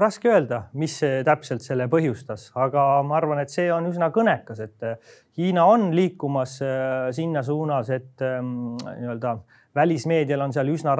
raske 0.00 0.30
öelda, 0.30 0.62
mis 0.80 0.96
täpselt 1.24 1.64
selle 1.64 1.88
põhjustas, 1.92 2.48
aga 2.56 2.86
ma 3.06 3.18
arvan, 3.18 3.42
et 3.42 3.52
see 3.52 3.68
on 3.72 3.90
üsna 3.90 4.10
kõnekas, 4.14 4.62
et 4.64 4.86
äh, 4.86 4.96
Hiina 5.36 5.66
on 5.68 5.90
liikumas 5.92 6.56
äh, 6.64 7.10
sinna 7.12 7.42
suunas, 7.44 7.90
et 7.92 8.24
ähm, 8.24 8.78
nii-öelda 8.78 9.36
välismeedial 9.76 10.40
on 10.40 10.54
seal 10.56 10.70
üsna, 10.72 10.94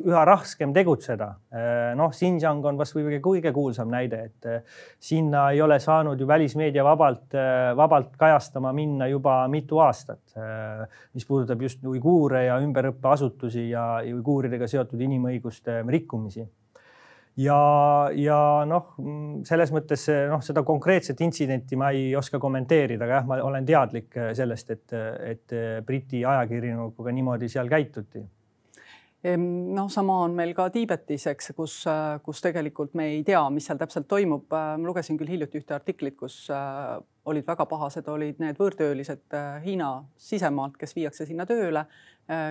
üha 0.00 0.22
raskem 0.24 0.72
tegutseda. 0.72 1.26
Äh, 1.52 1.90
noh, 1.98 2.14
Xinjiang 2.16 2.64
on 2.70 2.80
vast 2.80 2.96
võib-olla 2.96 3.20
kõige 3.20 3.52
kuulsam 3.52 3.92
näide, 3.92 4.22
et 4.30 4.72
sinna 4.96 5.50
ei 5.52 5.60
ole 5.60 5.76
saanud 5.82 6.20
ju 6.20 6.28
välismeedia 6.30 6.86
vabalt, 6.86 7.36
vabalt 7.76 8.16
kajastama 8.16 8.72
minna 8.72 9.10
juba 9.12 9.42
mitu 9.52 9.82
aastat. 9.84 10.22
mis 11.12 11.28
puudutab 11.28 11.60
just 11.68 11.84
uiguure 11.84 12.46
ja 12.46 12.56
ümberõppeasutusi 12.64 13.68
ja 13.68 13.84
uiguuridega 14.08 14.66
seotud 14.70 15.00
inimõiguste 15.04 15.82
rikkumisi 15.84 16.48
ja, 17.36 18.10
ja 18.16 18.38
noh, 18.68 18.92
selles 19.48 19.72
mõttes 19.72 20.04
noh, 20.30 20.42
seda 20.44 20.64
konkreetset 20.66 21.20
intsidenti 21.24 21.78
ma 21.80 21.92
ei 21.94 22.12
oska 22.16 22.40
kommenteerida, 22.42 23.06
aga 23.06 23.18
jah, 23.20 23.26
ma 23.28 23.40
olen 23.46 23.66
teadlik 23.68 24.20
sellest, 24.36 24.70
et, 24.74 24.94
et 25.32 25.56
Briti 25.86 26.24
ajakirjanikuga 26.24 27.14
niimoodi 27.14 27.50
seal 27.52 27.70
käituti 27.72 28.24
noh, 29.22 29.86
sama 29.86 30.16
on 30.24 30.32
meil 30.34 30.50
ka 30.54 30.64
Tiibetis, 30.74 31.28
eks, 31.30 31.52
kus, 31.54 31.76
kus 32.26 32.40
tegelikult 32.42 32.96
me 32.98 33.06
ei 33.12 33.20
tea, 33.22 33.42
mis 33.54 33.68
seal 33.68 33.78
täpselt 33.78 34.08
toimub. 34.10 34.48
ma 34.50 34.74
lugesin 34.82 35.18
küll 35.20 35.30
hiljuti 35.30 35.60
ühte 35.62 35.76
artiklit, 35.76 36.16
kus 36.18 36.48
olid 36.50 37.46
väga 37.46 37.66
pahased, 37.70 38.08
olid 38.10 38.42
need 38.42 38.58
võõrtöölised 38.58 39.38
Hiina 39.62 39.92
sisemaalt, 40.18 40.74
kes 40.76 40.96
viiakse 40.98 41.26
sinna 41.28 41.46
tööle, 41.46 41.86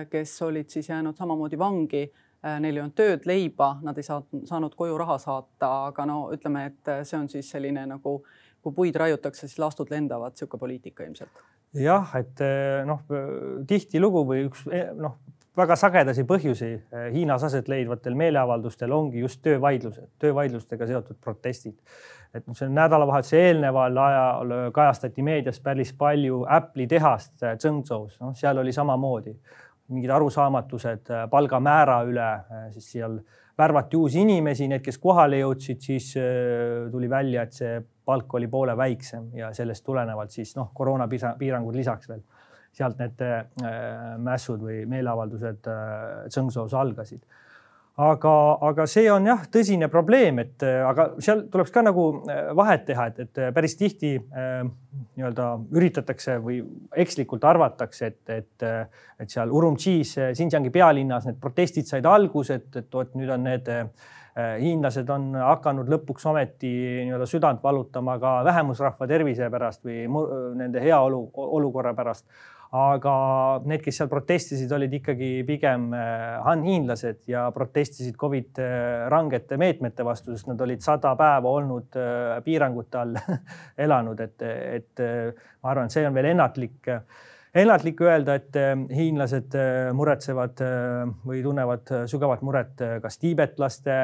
kes 0.08 0.32
olid 0.48 0.72
siis 0.72 0.88
jäänud 0.88 1.16
samamoodi 1.20 1.60
vangi 1.60 2.06
Äh, 2.06 2.31
neil 2.42 2.76
ei 2.76 2.82
olnud 2.82 2.96
tööd, 2.98 3.26
leiba, 3.28 3.76
nad 3.86 3.98
ei 3.98 4.06
saanud, 4.06 4.46
saanud 4.48 4.74
koju 4.78 4.96
raha 4.98 5.18
saata, 5.22 5.70
aga 5.88 6.06
no 6.08 6.22
ütleme, 6.34 6.66
et 6.72 6.92
see 7.06 7.18
on 7.18 7.28
siis 7.30 7.50
selline 7.54 7.84
nagu, 7.86 8.18
kui 8.62 8.74
puid 8.74 8.98
raiutakse, 8.98 9.46
siis 9.46 9.60
lastud 9.62 9.90
lendavad, 9.92 10.34
niisugune 10.34 10.60
poliitika 10.60 11.06
ilmselt. 11.06 11.44
jah, 11.78 12.10
et 12.18 12.42
eh, 12.44 12.82
noh, 12.88 13.04
tihtilugu 13.68 14.24
või 14.28 14.46
üks 14.48 14.66
eh, 14.72 14.90
noh, 14.98 15.20
väga 15.56 15.76
sagedasi 15.76 16.24
põhjusi 16.28 16.70
Hiinas 17.12 17.44
aset 17.44 17.68
leidvatel 17.68 18.16
meeleavaldustel 18.18 18.92
ongi 18.92 19.20
just 19.20 19.42
töövaidlused, 19.44 20.08
töövaidlustega 20.18 20.88
seotud 20.88 21.20
protestid. 21.20 21.78
et 22.34 22.46
see 22.56 22.68
nädalavahetuse 22.68 23.36
eelneval 23.36 23.98
ajal 23.98 24.54
kajastati 24.72 25.22
meedias 25.22 25.60
päris 25.60 25.92
palju 25.92 26.46
Apple'i 26.48 26.86
tehast 26.88 27.44
Zhengzhous, 27.58 28.20
noh, 28.20 28.34
seal 28.34 28.58
oli 28.58 28.72
samamoodi 28.72 29.36
mingid 29.90 30.10
arusaamatused 30.14 31.10
äh, 31.10 31.24
palgamäära 31.30 32.02
üle, 32.08 32.28
äh, 32.28 32.68
siis 32.74 32.90
seal 32.94 33.18
värvati 33.58 33.98
uusi 33.98 34.22
inimesi, 34.22 34.68
need, 34.70 34.82
kes 34.84 34.98
kohale 35.02 35.42
jõudsid, 35.42 35.82
siis 35.84 36.12
äh, 36.20 36.86
tuli 36.92 37.10
välja, 37.10 37.46
et 37.46 37.58
see 37.58 37.80
palk 38.06 38.34
oli 38.34 38.48
poole 38.50 38.76
väiksem 38.78 39.30
ja 39.38 39.52
sellest 39.54 39.84
tulenevalt 39.86 40.34
siis 40.34 40.56
noh, 40.58 40.72
koroonapiirangud 40.74 41.76
lisaks 41.78 42.08
veel. 42.10 42.24
sealt 42.72 42.96
need 42.96 43.18
mässud 44.24 44.62
või 44.64 44.78
meeleavaldused 44.88 45.66
Zhengzhous 46.32 46.72
algasid 46.72 47.20
aga, 48.00 48.34
aga 48.68 48.86
see 48.88 49.08
on 49.12 49.26
jah, 49.28 49.42
tõsine 49.52 49.88
probleem, 49.92 50.40
et 50.40 50.64
aga 50.64 51.10
seal 51.22 51.44
tuleks 51.52 51.72
ka 51.74 51.82
nagu 51.84 52.06
äh, 52.24 52.48
vahet 52.56 52.86
teha, 52.88 53.08
et, 53.10 53.20
et 53.26 53.42
päris 53.54 53.76
tihti 53.76 54.14
äh, 54.16 54.62
nii-öelda 55.18 55.48
üritatakse 55.76 56.38
või 56.42 56.62
ekslikult 56.96 57.44
arvatakse, 57.44 58.12
et, 58.12 58.32
et, 58.32 58.66
et 59.20 59.30
seal 59.32 59.52
Urumqis, 59.52 60.16
Xinjiangi 60.32 60.72
pealinnas 60.72 61.28
need 61.28 61.38
protestid 61.42 61.88
said 61.88 62.08
alguse, 62.08 62.60
et, 62.62 62.80
et 62.80 62.98
vot 62.98 63.12
nüüd 63.18 63.32
on 63.34 63.44
need 63.44 63.68
äh, 63.72 63.84
hiinlased 64.32 65.10
on 65.12 65.34
hakanud 65.36 65.92
lõpuks 65.92 66.24
ometi 66.30 66.72
nii-öelda 67.04 67.28
südant 67.28 67.60
valutama 67.62 68.16
ka 68.22 68.38
vähemusrahva 68.48 69.08
tervise 69.10 69.50
pärast 69.52 69.84
või 69.84 70.06
nende 70.56 70.80
heaolu 70.80 71.26
olukorra 71.36 71.92
pärast 71.92 72.24
aga 72.72 73.14
need, 73.68 73.82
kes 73.84 73.98
seal 74.00 74.08
protestisid, 74.08 74.70
olid 74.72 74.94
ikkagi 74.96 75.30
pigem 75.48 75.90
äh, 75.92 76.38
han-hiinlased 76.46 77.26
ja 77.28 77.44
protestisid 77.52 78.16
Covid 78.20 78.60
äh, 78.64 79.08
rangete 79.12 79.58
meetmete 79.60 80.06
vastu, 80.06 80.32
sest 80.32 80.48
nad 80.48 80.60
olid 80.64 80.80
sada 80.84 81.12
päeva 81.18 81.52
olnud 81.52 81.98
äh, 82.00 82.38
piirangute 82.46 83.02
all 83.02 83.18
elanud, 83.86 84.24
et, 84.24 84.46
et 84.78 85.04
ma 85.04 85.74
arvan, 85.74 85.90
et 85.90 85.98
see 85.98 86.06
on 86.08 86.16
veel 86.16 86.30
ennatlik 86.32 86.92
ennatlik 87.52 87.98
öelda, 88.00 88.38
et 88.40 88.56
hiinlased 88.96 89.52
muretsevad 89.92 90.62
või 91.28 91.42
tunnevad 91.44 91.92
sügavat 92.08 92.40
muret 92.40 92.80
kas 93.04 93.20
tiibetlaste, 93.20 93.98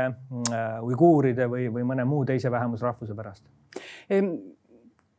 uiguuride 0.85 1.49
või, 1.49 1.71
või 1.73 1.89
mõne 1.89 2.05
muu 2.05 2.29
teise 2.29 2.53
vähemusrahvuse 2.53 3.17
pärast 3.17 3.49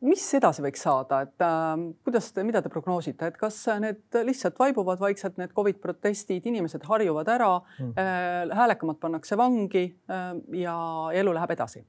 mis 0.07 0.25
edasi 0.37 0.63
võiks 0.63 0.83
saada, 0.85 1.23
et 1.25 1.43
äh, 1.43 1.71
kuidas 2.05 2.29
te, 2.35 2.43
mida 2.47 2.61
te 2.63 2.71
prognoosite, 2.71 3.31
et 3.31 3.39
kas 3.39 3.57
need 3.83 4.19
lihtsalt 4.27 4.59
vaibuvad 4.59 5.01
vaikselt, 5.01 5.39
need 5.41 5.55
Covid 5.55 5.81
protestid, 5.83 6.45
inimesed 6.49 6.85
harjuvad 6.87 7.31
ära 7.35 7.55
mm., 7.59 7.91
äh, 7.99 8.55
häälekamad 8.61 9.01
pannakse 9.01 9.37
vangi 9.39 9.87
äh, 9.89 10.31
ja 10.61 10.77
elu 11.19 11.35
läheb 11.35 11.57
edasi 11.57 11.83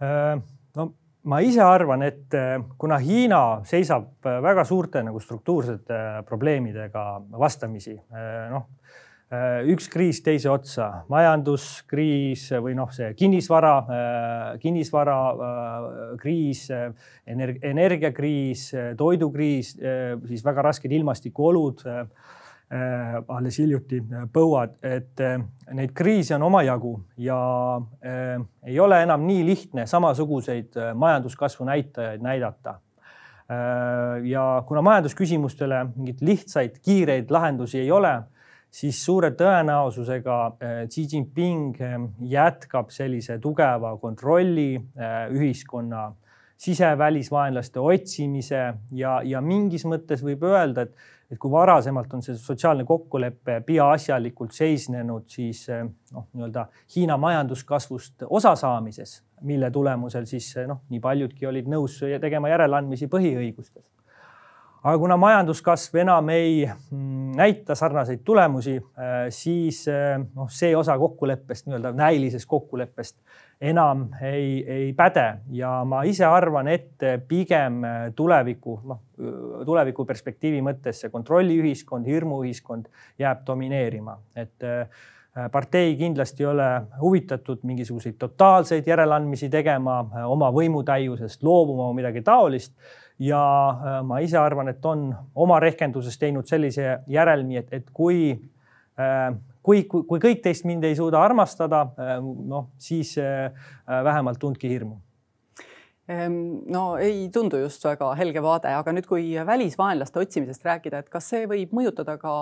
äh,? 0.00 0.38
no 0.78 0.90
ma 1.28 1.42
ise 1.44 1.60
arvan, 1.60 2.06
et 2.06 2.34
äh, 2.38 2.56
kuna 2.80 2.96
Hiina 3.02 3.42
seisab 3.68 4.24
äh, 4.24 4.40
väga 4.44 4.64
suurte 4.64 5.02
nagu 5.04 5.20
struktuursete 5.20 6.24
probleemidega 6.28 7.04
vastamisi, 7.36 7.98
äh, 7.98 8.48
noh 8.54 8.70
Äh, 8.88 9.07
üks 9.28 9.90
kriis 9.92 10.22
teise 10.24 10.48
otsa, 10.48 11.02
majanduskriis 11.12 12.46
või 12.64 12.72
noh, 12.78 12.88
see 12.94 13.10
kinnisvara, 13.18 13.72
äh, 13.84 14.54
kinnisvarakriis, 14.62 16.62
äh, 16.72 16.88
energiakriis, 17.28 18.70
toidukriis, 18.96 19.74
siis 20.28 20.44
väga 20.44 20.62
rasked 20.70 20.92
ilmastikuolud 20.92 21.84
alles 22.68 23.56
hiljuti 23.56 24.02
põuad, 24.28 24.76
et 24.84 25.16
neid 25.72 25.92
kriise 25.96 26.36
on 26.36 26.42
omajagu 26.50 27.00
ja 27.24 27.38
ei 28.68 28.76
ole 28.80 29.02
enam 29.06 29.24
nii 29.24 29.46
lihtne 29.46 29.86
samasuguseid 29.88 30.76
majanduskasvu 30.94 31.64
näitajaid 31.64 32.20
näidata. 32.20 32.80
ja 34.24 34.62
kuna 34.68 34.82
majandusküsimustele 34.84 35.84
mingeid 35.96 36.20
lihtsaid 36.20 36.76
kiireid 36.84 37.30
lahendusi 37.32 37.78
ei 37.80 37.90
ole 37.90 38.22
siis 38.70 39.00
suure 39.04 39.30
tõenäosusega 39.36 40.38
äh, 40.46 40.80
Xi 40.88 41.06
Jinping 41.12 41.76
äh, 41.82 41.98
jätkab 42.30 42.92
sellise 42.94 43.38
tugeva 43.42 43.96
kontrolli 44.00 44.74
äh, 44.76 45.28
ühiskonna 45.34 46.10
sisevälisvaenlaste 46.58 47.80
otsimise 47.80 48.62
ja, 48.92 49.20
ja 49.24 49.40
mingis 49.40 49.86
mõttes 49.86 50.24
võib 50.26 50.44
öelda, 50.48 50.88
et 50.88 51.14
et 51.28 51.36
kui 51.36 51.50
varasemalt 51.52 52.14
on 52.16 52.22
see 52.24 52.38
sotsiaalne 52.40 52.86
kokkulepe 52.88 53.58
peaasjalikult 53.66 54.54
seisnenud 54.56 55.26
siis 55.28 55.66
noh, 55.68 56.24
nii-öelda 56.32 56.62
Hiina 56.94 57.18
majanduskasvust 57.20 58.24
osasaamises, 58.24 59.12
mille 59.44 59.68
tulemusel 59.70 60.24
siis 60.24 60.48
noh, 60.64 60.80
nii 60.88 61.04
paljudki 61.04 61.50
olid 61.50 61.68
nõus 61.68 62.00
tegema 62.22 62.48
järeleandmisi 62.48 63.10
põhiõigustes 63.12 63.84
aga 64.88 64.98
kuna 65.02 65.16
majanduskasv 65.20 65.98
enam 66.00 66.30
ei 66.32 66.62
mm, 66.66 67.34
näita 67.36 67.74
sarnaseid 67.76 68.22
tulemusi, 68.24 68.78
äh, 68.78 69.26
siis 69.34 69.82
äh, 69.92 70.16
noh, 70.34 70.48
see 70.48 70.72
osa 70.76 70.96
kokkuleppest, 70.98 71.66
nii-öelda 71.68 71.92
näilisest 71.98 72.48
kokkuleppest 72.48 73.18
enam 73.60 74.06
ei, 74.22 74.62
ei 74.64 74.92
päde. 74.96 75.26
Ja 75.52 75.82
ma 75.84 76.04
ise 76.08 76.24
arvan, 76.24 76.70
et 76.72 77.04
pigem 77.28 77.82
tuleviku, 78.16 78.78
noh 78.86 79.04
tuleviku 79.66 80.04
perspektiivi 80.06 80.60
mõttes 80.62 81.02
see 81.02 81.10
kontrolliühiskond, 81.10 82.06
hirmuühiskond 82.06 82.86
jääb 83.18 83.44
domineerima, 83.46 84.14
et 84.38 84.66
äh, 84.66 84.86
partei 85.52 85.96
kindlasti 85.96 86.42
ei 86.42 86.46
ole 86.50 86.68
huvitatud 87.00 87.62
mingisuguseid 87.62 88.16
totaalseid 88.18 88.86
järeleandmisi 88.86 89.48
tegema, 89.52 90.00
oma 90.26 90.50
võimutäiusest 90.54 91.42
loobuma 91.46 91.90
või 91.90 92.00
midagi 92.00 92.22
taolist. 92.26 92.74
Ja 93.18 93.40
äh, 93.68 93.98
ma 94.06 94.20
ise 94.22 94.38
arvan, 94.38 94.70
et 94.70 94.84
on 94.86 95.08
oma 95.34 95.58
rehkenduses 95.60 96.18
teinud 96.18 96.46
sellise 96.46 97.00
järelmi, 97.10 97.58
et, 97.58 97.72
et 97.74 97.90
kui, 97.92 98.30
äh, 98.98 99.26
kui, 99.62 99.82
kui, 99.90 100.20
kõik 100.22 100.44
teist 100.44 100.68
mind 100.68 100.86
ei 100.86 100.94
suuda 100.98 101.22
armastada, 101.26 101.82
äh, 101.98 102.14
noh 102.22 102.70
siis 102.78 103.16
vähemalt 103.88 104.38
tundke 104.38 104.70
hirmu 104.70 105.00
no 106.08 106.82
ei 106.96 107.28
tundu 107.32 107.58
just 107.60 107.84
väga 107.84 108.08
helge 108.16 108.40
vaade, 108.40 108.70
aga 108.72 108.92
nüüd, 108.96 109.06
kui 109.08 109.26
välisvaenlaste 109.46 110.22
otsimisest 110.22 110.64
rääkida, 110.64 111.02
et 111.02 111.10
kas 111.12 111.28
see 111.34 111.48
võib 111.50 111.74
mõjutada 111.76 112.16
ka 112.20 112.32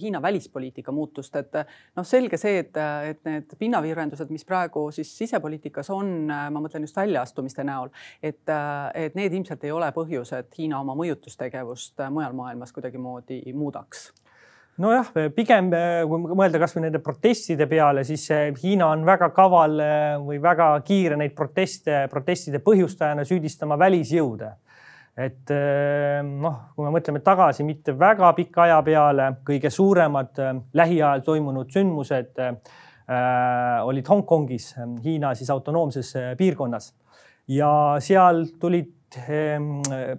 Hiina 0.00 0.22
välispoliitika 0.22 0.94
muutust, 0.94 1.36
et 1.38 1.60
noh, 1.62 2.06
selge 2.08 2.40
see, 2.40 2.64
et, 2.64 2.80
et 3.12 3.20
need 3.28 3.54
pinnavirvendused, 3.60 4.32
mis 4.34 4.46
praegu 4.48 4.88
siis 4.94 5.12
sisepoliitikas 5.20 5.92
on, 5.94 6.26
ma 6.26 6.62
mõtlen 6.62 6.88
just 6.88 6.98
väljaastumiste 6.98 7.66
näol, 7.68 7.92
et, 8.22 8.42
et 8.94 9.14
need 9.18 9.38
ilmselt 9.38 9.62
ei 9.68 9.74
ole 9.74 9.92
põhjus, 9.94 10.34
et 10.40 10.58
Hiina 10.58 10.82
oma 10.82 10.98
mõjutustegevust 10.98 12.02
mujal 12.10 12.34
maailmas 12.38 12.74
kuidagimoodi 12.74 13.44
muudaks 13.54 14.10
nojah, 14.80 15.10
pigem 15.36 15.68
kui 16.08 16.20
mõelda 16.32 16.60
kasvõi 16.62 16.86
nende 16.86 17.00
protestide 17.04 17.66
peale, 17.68 18.04
siis 18.08 18.24
Hiina 18.62 18.88
on 18.92 19.04
väga 19.06 19.28
kaval 19.36 19.80
eh, 19.82 20.14
või 20.22 20.40
väga 20.42 20.72
kiire 20.86 21.18
neid 21.20 21.34
proteste, 21.36 22.06
protestide 22.12 22.62
põhjustajana 22.64 23.26
süüdistama 23.28 23.78
välisjõude. 23.80 24.52
et 25.16 25.50
eh, 25.52 26.22
noh, 26.24 26.72
kui 26.74 26.86
me 26.86 26.94
mõtleme 26.94 27.20
tagasi 27.20 27.64
mitte 27.68 27.92
väga 27.92 28.32
pika 28.32 28.62
aja 28.64 28.78
peale, 28.82 29.26
kõige 29.44 29.70
suuremad 29.70 30.40
eh, 30.40 30.54
lähiajal 30.72 31.20
toimunud 31.26 31.68
sündmused 31.70 32.40
äh, 32.40 32.56
olid 33.84 34.08
Hongkongis, 34.08 34.74
Hiina 35.04 35.34
siis 35.34 35.50
autonoomses 35.50 36.14
piirkonnas 36.38 36.94
ja 37.48 37.98
seal 38.00 38.46
tulid 38.60 38.94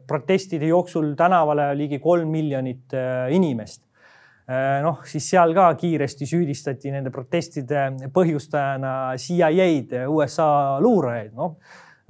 protestide 0.05 0.67
jooksul 0.69 1.15
tänavale 1.17 1.71
ligi 1.73 1.97
kolm 1.97 2.29
miljonit 2.29 2.93
inimest 3.33 3.81
noh, 4.83 4.99
siis 5.07 5.29
seal 5.31 5.53
ka 5.55 5.69
kiiresti 5.79 6.27
süüdistati 6.27 6.91
nende 6.91 7.11
protestide 7.13 7.85
põhjustajana 8.13 9.13
CIA-d, 9.19 10.03
USA 10.11 10.79
luurajaid, 10.83 11.31
noh. 11.37 11.55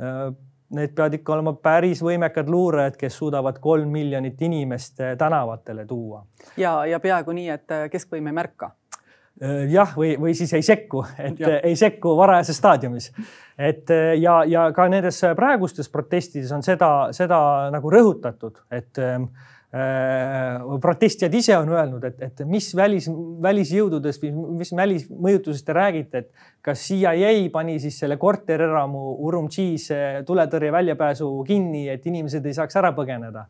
Äh, 0.02 0.26
need 0.74 0.96
peavad 0.98 1.14
ikka 1.14 1.36
olema 1.36 1.52
päris 1.62 2.00
võimekad 2.02 2.48
luurajad, 2.50 2.96
kes 2.98 3.20
suudavad 3.20 3.60
kolm 3.62 3.92
miljonit 3.94 4.42
inimest 4.42 5.04
äh, 5.04 5.18
tänavatele 5.18 5.86
tuua. 5.86 6.26
ja, 6.58 6.80
ja 6.90 7.00
peaaegu 7.00 7.36
nii, 7.38 7.50
et 7.54 7.76
keskvõim 7.94 8.32
ei 8.32 8.42
märka 8.42 8.74
jah, 9.70 9.96
või, 9.98 10.12
või 10.22 10.34
siis 10.38 10.52
ei 10.54 10.62
sekku, 10.66 11.02
et 11.18 11.40
ja. 11.42 11.56
ei 11.66 11.76
sekku 11.76 12.12
varajases 12.18 12.58
staadiumis. 12.58 13.12
et 13.58 13.90
ja, 14.18 14.44
ja 14.50 14.68
ka 14.74 14.86
nendes 14.90 15.22
praegustes 15.36 15.90
protestides 15.90 16.52
on 16.54 16.66
seda, 16.66 16.90
seda 17.14 17.40
nagu 17.74 17.90
rõhutatud, 17.94 18.62
et 18.72 19.02
äh, 19.02 19.18
Äh, 19.18 19.63
protestijad 20.82 21.34
ise 21.34 21.56
on 21.58 21.72
öelnud, 21.74 22.04
et, 22.06 22.20
et 22.22 22.42
mis 22.46 22.68
välis, 22.78 23.08
välisjõududest 23.42 24.22
või 24.22 24.60
mis 24.60 24.70
välismõjutusest 24.78 25.66
te 25.66 25.74
räägite, 25.74 26.22
et 26.22 26.46
kas 26.62 26.84
CIA 26.92 27.32
pani 27.54 27.80
siis 27.82 27.98
selle 28.04 28.20
korterelamu 28.22 29.16
Urumqis 29.26 29.88
tuletõrje 30.28 30.70
väljapääsu 30.76 31.32
kinni, 31.48 31.88
et 31.90 32.06
inimesed 32.06 32.46
ei 32.46 32.54
saaks 32.54 32.78
ära 32.84 32.94
põgeneda? 32.94 33.48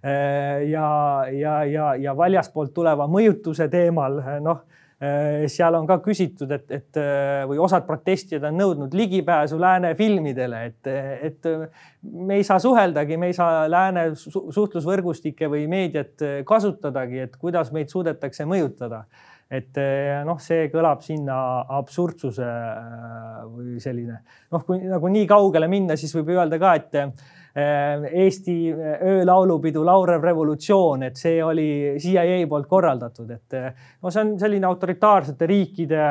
Äh, 0.00 0.64
ja, 0.70 0.88
ja, 1.32 1.58
ja, 1.68 1.92
ja 2.00 2.16
väljaspoolt 2.16 2.72
tuleva 2.72 3.04
mõjutuse 3.10 3.68
teemal, 3.68 4.22
noh 4.40 4.64
Äh, 4.64 4.85
seal 5.52 5.76
on 5.76 5.84
ka 5.88 5.98
küsitud, 6.00 6.50
et, 6.56 6.70
et 6.72 6.98
äh, 7.00 7.42
või 7.48 7.58
osad 7.60 7.84
protestijad 7.84 8.46
on 8.48 8.56
nõudnud 8.56 8.96
ligipääsu 8.96 9.58
lääne 9.60 9.92
filmidele, 9.98 10.62
et, 10.70 10.90
et 11.28 11.48
me 12.02 12.38
ei 12.40 12.46
saa 12.48 12.56
suheldagi, 12.62 13.18
me 13.20 13.28
ei 13.28 13.36
saa 13.36 13.66
lääne 13.68 14.08
suhtlusvõrgustikke 14.16 15.50
või 15.52 15.66
meediat 15.68 16.24
kasutadagi, 16.48 17.26
et 17.26 17.36
kuidas 17.36 17.74
meid 17.76 17.92
suudetakse 17.92 18.48
mõjutada. 18.48 19.04
et 19.50 19.78
noh, 20.26 20.40
see 20.42 20.64
kõlab 20.72 21.04
sinna 21.06 21.36
absurdsuse 21.76 22.46
või 23.46 23.76
selline 23.78 24.16
noh, 24.50 24.64
kui 24.66 24.80
nagu 24.80 25.08
nii 25.12 25.26
kaugele 25.30 25.68
minna, 25.70 25.94
siis 25.96 26.16
võib 26.16 26.32
öelda 26.34 26.58
ka, 26.58 26.72
et 26.74 26.96
Äh, 26.96 27.35
Eesti 27.56 28.72
äh, 28.72 29.02
öölaulupidu 29.08 29.84
Laurev 29.84 30.24
revolutsioon, 30.24 31.06
et 31.06 31.16
see 31.16 31.38
oli 31.44 31.94
CIA 32.02 32.42
poolt 32.48 32.68
korraldatud, 32.68 33.30
et 33.32 33.56
äh, 33.56 33.70
no 34.02 34.12
see 34.12 34.24
on 34.24 34.34
selline 34.40 34.68
autoritaarsete 34.68 35.48
riikide, 35.48 36.02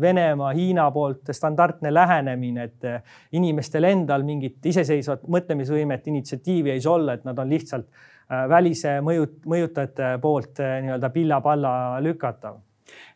Venemaa, 0.00 0.54
Hiina 0.56 0.86
poolt 0.94 1.34
standardne 1.36 1.92
lähenemine, 1.92 2.64
et 2.70 3.36
inimestel 3.36 3.90
endal 3.90 4.24
mingit 4.24 4.70
iseseisvat 4.72 5.28
mõtlemisvõimet, 5.28 6.08
initsiatiivi 6.08 6.72
ei 6.72 6.80
saa 6.80 6.96
olla, 6.96 7.18
et 7.18 7.28
nad 7.28 7.38
on 7.38 7.52
lihtsalt 7.52 8.08
välise 8.48 8.96
mõju, 9.04 9.26
mõjutajate 9.50 10.14
poolt 10.22 10.62
nii-öelda 10.62 11.12
pilla-palla 11.12 11.72
lükatav. 12.00 12.56
Eh, 12.56 12.69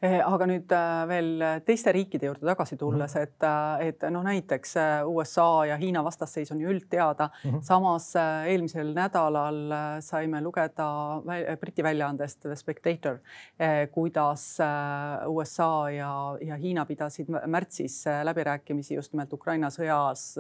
aga 0.05 0.47
nüüd 0.49 0.73
äh, 0.75 1.05
veel 1.09 1.45
teiste 1.67 1.93
riikide 1.95 2.29
juurde 2.29 2.47
tagasi 2.47 2.77
tulles, 2.81 3.15
mhm. 3.15 3.23
et, 3.23 3.47
äh, 3.49 3.87
et 3.89 4.07
noh, 4.13 4.25
näiteks 4.27 4.77
äh, 4.81 4.93
USA 5.09 5.65
ja 5.71 5.79
Hiina 5.81 6.05
vastasseis 6.05 6.53
on 6.53 6.61
ju 6.61 6.71
üldteada 6.73 7.31
mm. 7.31 7.51
-hmm. 7.51 7.63
samas 7.63 8.13
eelmisel 8.47 8.95
nädalal 8.95 10.01
saime 10.01 10.41
lugeda 10.43 10.89
Briti 11.61 11.83
väljaandest 11.83 12.41
The 12.41 12.57
Spectator, 12.57 13.19
kuidas 13.93 14.59
USA 15.27 15.91
ja, 15.91 16.37
ja 16.41 16.57
Hiina 16.57 16.85
pidasid 16.87 17.29
märtsis 17.47 18.05
läbirääkimisi 18.25 18.95
just 18.95 19.13
nimelt 19.13 19.33
Ukraina 19.33 19.69
sõjas 19.71 20.37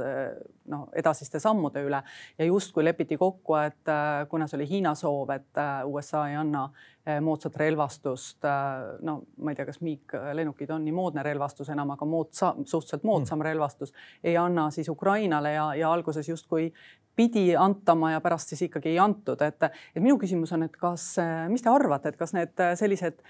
noh, 0.66 0.88
edasiste 0.92 1.40
sammude 1.40 1.82
üle 1.84 2.02
ja 2.38 2.44
justkui 2.44 2.84
lepiti 2.84 3.16
kokku, 3.16 3.54
et 3.54 3.92
kuna 4.28 4.46
see 4.46 4.58
oli 4.58 4.68
Hiina 4.68 4.94
soov, 4.94 5.30
et 5.30 5.62
USA 5.84 6.28
ei 6.28 6.36
anna 6.36 6.68
Eh, 6.68 6.93
moodsat 7.20 7.56
relvastust. 7.56 8.44
Eh, 8.44 8.98
no 9.04 9.20
ma 9.36 9.52
ei 9.52 9.58
tea, 9.58 9.68
kas 9.68 9.80
miiglennukid 9.84 10.70
on 10.72 10.84
nii 10.86 10.96
moodne 10.96 11.22
relvastus 11.26 11.68
enam, 11.74 11.92
aga 11.94 12.08
moodsa, 12.08 12.54
suhteliselt 12.64 13.04
moodsam 13.04 13.38
mm. 13.38 13.48
relvastus 13.50 13.94
ei 14.24 14.36
anna 14.40 14.70
siis 14.74 14.88
Ukrainale 14.88 15.52
ja, 15.52 15.68
ja 15.76 15.92
alguses 15.92 16.28
justkui 16.28 16.70
pidi 17.16 17.52
antama 17.56 18.14
ja 18.14 18.22
pärast 18.24 18.50
siis 18.50 18.64
ikkagi 18.66 18.94
ei 18.94 18.98
antud, 18.98 19.42
et, 19.44 19.68
et 19.68 20.02
minu 20.02 20.16
küsimus 20.18 20.50
on, 20.56 20.64
et 20.66 20.74
kas, 20.80 21.12
mis 21.52 21.62
te 21.62 21.70
arvate, 21.70 22.10
et 22.10 22.18
kas 22.18 22.34
need 22.34 22.62
sellised 22.80 23.20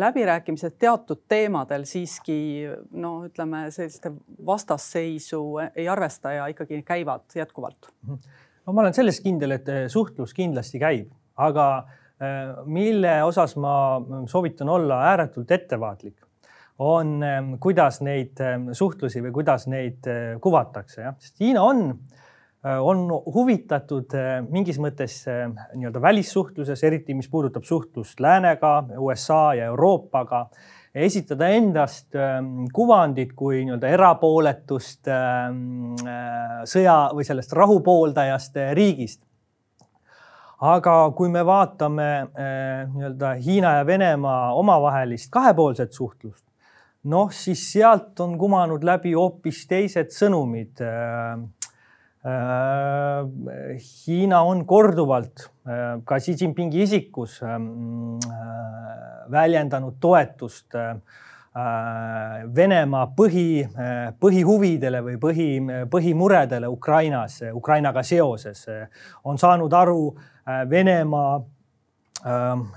läbirääkimised 0.00 0.78
teatud 0.80 1.26
teemadel 1.28 1.84
siiski 1.84 2.38
no 2.96 3.18
ütleme, 3.26 3.66
selliste 3.74 4.14
vastasseisu 4.46 5.42
ei 5.74 5.84
arvesta 5.92 6.32
ja 6.32 6.48
ikkagi 6.48 6.80
käivad 6.86 7.36
jätkuvalt? 7.36 7.92
Mhm. 8.06 8.40
no 8.64 8.72
ma 8.72 8.86
olen 8.86 8.96
selles 8.96 9.20
kindel, 9.20 9.58
et 9.58 9.68
suhtlus 9.92 10.32
kindlasti 10.34 10.80
käib, 10.80 11.12
aga 11.36 11.68
Äh, 11.84 12.02
mille 12.64 13.10
osas 13.28 13.56
ma 13.60 14.00
soovitan 14.26 14.70
olla 14.72 15.02
ääretult 15.10 15.50
ettevaatlik, 15.52 16.26
on, 16.78 17.22
ähm, 17.22 17.54
kuidas 17.60 18.00
neid 18.04 18.40
ähm, 18.40 18.68
suhtlusi 18.72 19.22
või 19.24 19.32
kuidas 19.32 19.66
neid 19.70 20.06
äh, 20.10 20.36
kuvatakse, 20.42 21.02
jah, 21.06 21.16
sest 21.20 21.40
Hiina 21.40 21.62
on, 21.64 21.82
äh, 22.66 22.78
on 22.80 23.06
huvitatud 23.34 24.16
mingis 24.52 24.80
mõttes 24.82 25.22
nii-öelda 25.26 26.02
välissuhtluses, 26.02 26.84
eriti 26.84 27.16
mis 27.16 27.30
puudutab 27.32 27.64
suhtlust 27.64 28.20
läänega, 28.20 28.78
USA 29.00 29.54
ja 29.56 29.70
Euroopaga 29.72 30.46
esitada 30.96 31.48
endast 31.52 32.16
ähm, 32.16 32.66
kuvandit 32.72 33.32
kui 33.36 33.62
nii-öelda 33.64 33.92
erapooletust 33.96 35.08
sõja 36.66 36.98
või 37.16 37.24
sellest 37.28 37.52
rahu 37.56 37.80
pooldajast 37.84 38.56
riigist 38.76 39.22
aga 40.64 40.94
kui 41.16 41.28
me 41.28 41.42
vaatame 41.44 42.08
eh, 42.32 42.88
nii-öelda 42.88 43.34
Hiina 43.44 43.74
ja 43.78 43.86
Venemaa 43.86 44.54
omavahelist 44.56 45.30
kahepoolset 45.32 45.92
suhtlust, 45.92 46.46
noh, 47.04 47.32
siis 47.32 47.72
sealt 47.72 48.20
on 48.20 48.38
kumanud 48.38 48.84
läbi 48.84 49.12
hoopis 49.12 49.66
teised 49.68 50.14
sõnumid. 50.16 50.80
Eh, 50.80 51.36
Hiina 52.26 54.40
on 54.42 54.64
korduvalt 54.66 55.44
ka 56.04 56.16
Xi 56.18 56.32
Jinpingi 56.40 56.80
isikus 56.82 57.36
väljendanud 59.30 60.00
toetust 60.02 60.74
Venemaa 62.56 63.04
põhi, 63.14 63.62
põhihuvidele 64.18 65.04
või 65.06 65.14
põhi, 65.22 65.46
põhimuredele 65.92 66.66
Ukrainas, 66.66 67.44
Ukrainaga 67.54 68.02
seoses. 68.02 68.66
on 69.24 69.38
saanud 69.38 69.72
aru 69.72 70.16
Venemaa 70.70 71.40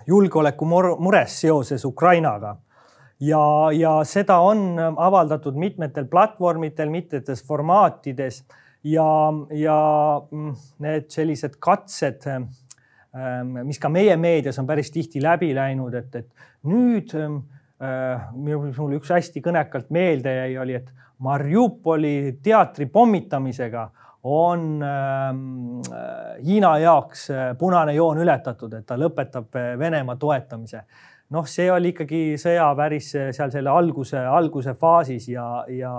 julgeolekumurest 0.08 1.44
seoses 1.46 1.86
Ukrainaga. 1.86 2.56
Ja, 3.20 3.70
ja 3.76 4.00
seda 4.08 4.38
on 4.40 4.78
avaldatud 4.80 5.58
mitmetel 5.60 6.06
platvormidel, 6.08 6.90
mitmetes 6.90 7.44
formaatides 7.48 8.44
ja, 8.84 9.08
ja 9.52 9.80
mm, 10.32 10.54
need 10.86 11.10
sellised 11.12 11.58
katsed, 11.60 12.28
ähm, 12.30 13.58
mis 13.68 13.80
ka 13.82 13.92
meie 13.92 14.16
meedias 14.18 14.60
on 14.62 14.70
päris 14.70 14.92
tihti 14.96 15.24
läbi 15.24 15.52
läinud, 15.56 15.98
et, 16.00 16.16
et 16.16 16.70
nüüd 16.70 17.12
äh, 17.20 18.30
mul 18.36 18.96
üks 19.00 19.12
hästi 19.12 19.44
kõnekalt 19.44 19.92
meelde 19.92 20.36
jäi, 20.40 20.56
oli, 20.64 20.80
et 20.80 20.96
Mariupoli 21.20 22.40
teatri 22.44 22.86
pommitamisega 22.88 23.90
on 24.24 24.84
ähm, 24.84 25.80
äh, 25.94 26.46
Hiina 26.46 26.78
jaoks 26.80 27.30
äh, 27.32 27.58
punane 27.58 27.94
joon 27.94 28.20
ületatud, 28.20 28.74
et 28.74 28.86
ta 28.86 28.98
lõpetab 29.00 29.56
Venemaa 29.80 30.20
toetamise 30.20 30.84
noh, 31.30 31.46
see 31.46 31.70
oli 31.72 31.94
ikkagi 31.94 32.22
sõja 32.42 32.68
päris 32.76 33.12
seal 33.14 33.52
selle 33.54 33.70
alguse, 33.70 34.18
alguse 34.18 34.74
faasis 34.74 35.28
ja, 35.30 35.46
ja 35.70 35.92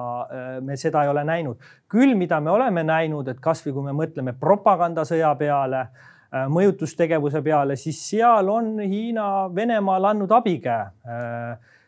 me 0.60 0.76
seda 0.76 1.04
ei 1.04 1.12
ole 1.12 1.22
näinud. 1.24 1.60
küll, 1.88 2.16
mida 2.18 2.40
me 2.40 2.50
oleme 2.50 2.82
näinud, 2.82 3.28
et 3.28 3.40
kasvõi 3.40 3.72
kui 3.76 3.86
me 3.86 3.94
mõtleme 3.94 4.34
propagandasõja 4.38 5.30
peale, 5.38 5.84
mõjutustegevuse 6.30 7.42
peale, 7.42 7.76
siis 7.76 8.02
seal 8.10 8.50
on 8.50 8.76
Hiina 8.78 9.48
Venemaal 9.54 10.10
andnud 10.12 10.34
abikäe, 10.34 10.90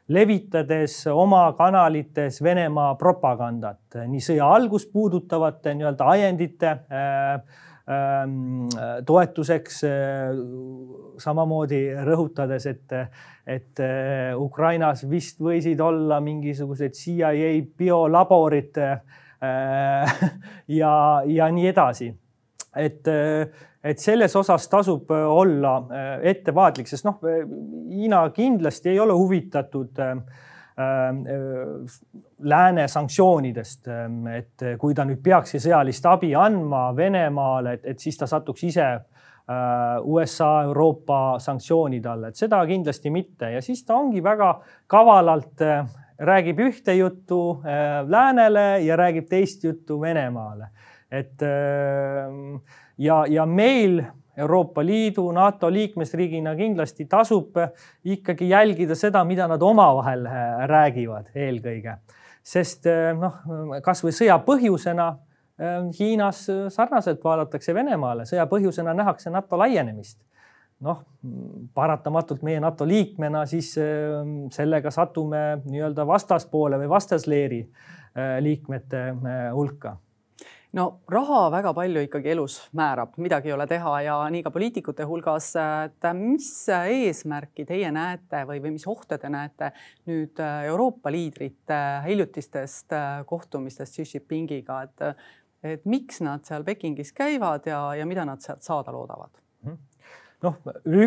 levitades 0.09 1.07
oma 1.07 1.45
kanalites 1.59 2.41
Venemaa 2.43 2.95
propagandat 3.01 4.01
nii 4.09 4.21
sõja 4.21 4.49
algust 4.57 4.91
puudutavate 4.93 5.77
nii-öelda 5.79 6.09
ajendite 6.15 6.73
toetuseks 9.07 9.81
samamoodi 11.23 11.81
rõhutades, 12.07 12.67
et 12.71 12.95
et 13.47 13.81
äh, 13.83 14.33
Ukrainas 14.39 15.03
vist 15.11 15.41
võisid 15.43 15.81
olla 15.83 16.21
mingisugused 16.23 16.95
CIA 16.95 17.33
biolaborid 17.79 18.79
äh, 18.79 19.03
ja, 20.81 20.95
ja 21.27 21.51
nii 21.51 21.67
edasi. 21.73 22.13
et, 22.77 23.09
äh, 23.09 23.49
et 23.85 23.99
selles 23.99 24.37
osas 24.37 24.69
tasub 24.71 25.11
olla 25.11 25.75
ettevaatlik, 26.23 26.89
sest 26.89 27.05
noh, 27.09 27.19
Hiina 27.93 28.25
kindlasti 28.35 28.93
ei 28.93 29.01
ole 29.01 29.13
huvitatud 29.13 29.99
lääne 32.53 32.85
sanktsioonidest, 32.89 33.89
et 34.33 34.65
kui 34.81 34.95
ta 34.95 35.05
nüüd 35.05 35.21
peakski 35.23 35.61
sõjalist 35.61 36.07
abi 36.09 36.31
andma 36.39 36.87
Venemaale, 36.97 37.77
et, 37.83 37.99
siis 38.01 38.17
ta 38.17 38.27
satuks 38.31 38.65
ise 38.71 38.87
Äh, 39.51 40.01
USA, 40.05 40.63
Euroopa 40.63 41.39
sanktsioonide 41.43 42.09
all, 42.09 42.29
et 42.29 42.39
seda 42.39 42.61
kindlasti 42.63 43.11
mitte 43.11 43.49
ja 43.51 43.63
siis 43.65 43.81
ta 43.83 43.97
ongi 43.99 44.21
väga 44.23 44.53
kavalalt 44.87 45.65
äh, 45.67 45.81
räägib 46.23 46.61
ühte 46.63 46.95
juttu 46.95 47.41
äh, 47.67 48.05
läänele 48.07 48.85
ja 48.87 48.95
räägib 48.97 49.27
teist 49.27 49.65
juttu 49.67 49.99
Venemaale. 50.01 50.69
Et 51.13 51.43
ja, 52.99 53.17
ja 53.29 53.47
meil 53.47 53.99
Euroopa 54.37 54.81
Liidu, 54.81 55.27
NATO 55.37 55.69
liikmesriigina 55.69 56.55
kindlasti 56.57 57.05
tasub 57.05 57.59
ikkagi 58.05 58.49
jälgida 58.49 58.97
seda, 58.97 59.21
mida 59.29 59.45
nad 59.51 59.63
omavahel 59.63 60.25
räägivad 60.71 61.29
eelkõige, 61.37 61.99
sest 62.41 62.89
noh, 63.21 63.43
kasvõi 63.85 64.15
sõja 64.17 64.39
põhjusena 64.47 65.11
Ehm, 65.63 65.91
Hiinas 65.99 66.49
äh, 66.51 66.69
sarnaselt 66.69 67.25
vaadatakse 67.25 67.75
Venemaale, 67.75 68.25
sõja 68.29 68.47
põhjusena 68.51 68.95
nähakse 68.97 69.31
NATO 69.31 69.59
laienemist. 69.61 70.21
noh, 70.83 70.99
paratamatult 71.79 72.41
meie 72.43 72.59
NATO 72.59 72.83
liikmena 72.89 73.45
siis 73.47 73.69
ehm, 73.79 74.49
sellega 74.51 74.91
satume 74.91 75.61
nii-öelda 75.63 76.03
vastaspoole 76.07 76.81
või 76.81 76.89
vastasleeri 76.91 77.61
äh, 77.63 78.41
liikmete 78.43 79.03
äh, 79.13 79.45
hulka 79.55 79.95
no 80.73 80.87
raha 81.13 81.41
väga 81.53 81.73
palju 81.77 82.05
ikkagi 82.07 82.33
elus 82.33 82.57
määrab, 82.77 83.17
midagi 83.21 83.51
ei 83.51 83.57
ole 83.57 83.67
teha 83.71 83.93
ja 84.07 84.17
nii 84.33 84.43
ka 84.47 84.51
poliitikute 84.55 85.05
hulgas. 85.09 85.53
et 85.57 86.09
mis 86.17 86.49
eesmärki 86.69 87.67
teie 87.69 87.91
näete 87.93 88.45
või, 88.49 88.63
või 88.65 88.75
mis 88.79 88.87
ohte 88.87 89.19
te 89.19 89.29
näete 89.33 89.73
nüüd 90.09 90.41
Euroopa 90.67 91.13
liidrite 91.13 91.83
hiljutistest 92.07 92.97
kohtumistest 93.27 94.01
Xi 94.01 94.09
Jinpingiga, 94.17 94.83
et 94.83 95.17
et 95.63 95.87
miks 95.87 96.21
nad 96.25 96.43
seal 96.47 96.65
Pekingis 96.67 97.13
käivad 97.15 97.67
ja, 97.71 97.95
ja 97.95 98.07
mida 98.07 98.25
nad 98.27 98.43
sealt 98.43 98.65
saada 98.67 98.93
loodavad? 98.95 99.31
Mhm. 99.63 99.79
noh, 100.43 100.57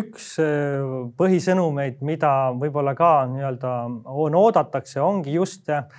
üks 0.00 0.30
äh, 0.40 0.80
põhisõnumeid, 1.18 2.00
mida 2.00 2.30
võib-olla 2.56 2.94
ka 2.96 3.26
nii-öelda 3.28 3.72
on, 4.08 4.38
oodatakse, 4.44 5.00
ongi 5.04 5.36
just 5.36 5.68
ähm,. 5.68 5.90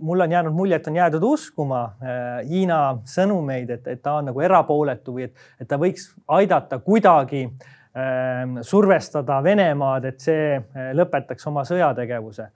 Mul 0.00 0.24
on 0.24 0.32
jäänud 0.32 0.54
mulje, 0.56 0.78
et 0.80 0.86
on 0.88 0.96
jäädud 0.96 1.24
uskuma 1.28 1.82
äh, 1.84 2.48
Hiina 2.48 2.98
sõnumeid, 3.04 3.70
et, 3.76 3.86
et 3.86 4.02
ta 4.02 4.14
on 4.16 4.30
nagu 4.30 4.40
erapooletu 4.40 5.18
või 5.18 5.26
et, 5.28 5.34
et 5.60 5.68
ta 5.68 5.76
võiks 5.80 6.06
aidata 6.38 6.78
kuidagi 6.80 7.42
äh, 7.44 8.60
survestada 8.64 9.42
Venemaad, 9.44 10.08
et 10.08 10.24
see 10.24 10.54
äh, 10.56 10.92
lõpetaks 10.96 11.48
oma 11.52 11.66
sõjategevuse. 11.68 12.48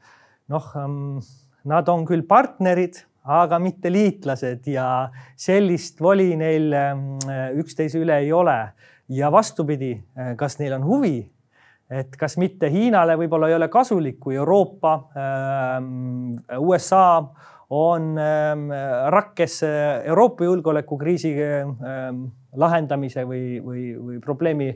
noh 0.49 0.71
ähm,, 0.77 1.19
nad 1.65 1.89
on 1.89 2.05
küll 2.09 2.25
partnerid 2.29 3.05
aga 3.25 3.59
mitte 3.59 3.93
liitlased 3.93 4.67
ja 4.69 5.11
sellist 5.41 6.01
voli 6.03 6.35
neil 6.37 6.75
üksteise 7.61 8.01
üle 8.03 8.19
ei 8.21 8.33
ole. 8.33 8.73
ja 9.09 9.29
vastupidi, 9.33 9.99
äh, 10.17 10.33
kas 10.37 10.55
neil 10.59 10.73
on 10.73 10.85
huvi, 10.85 11.31
et 11.95 12.17
kas 12.19 12.37
mitte 12.41 12.71
Hiinale 12.73 13.17
võib-olla 13.21 13.49
ei 13.51 13.57
ole 13.59 13.69
kasulik, 13.73 14.19
kui 14.21 14.39
Euroopa, 14.39 14.95
ähm, 15.21 16.35
USA 16.59 17.07
on 17.75 18.13
ähm, 18.21 18.67
rakkes 19.15 19.63
Euroopa 19.65 20.45
julgeolekukriisi 20.45 21.33
lahendamise 22.55 23.25
või, 23.27 23.59
või, 23.65 23.87
või 23.99 24.21
probleemi 24.23 24.69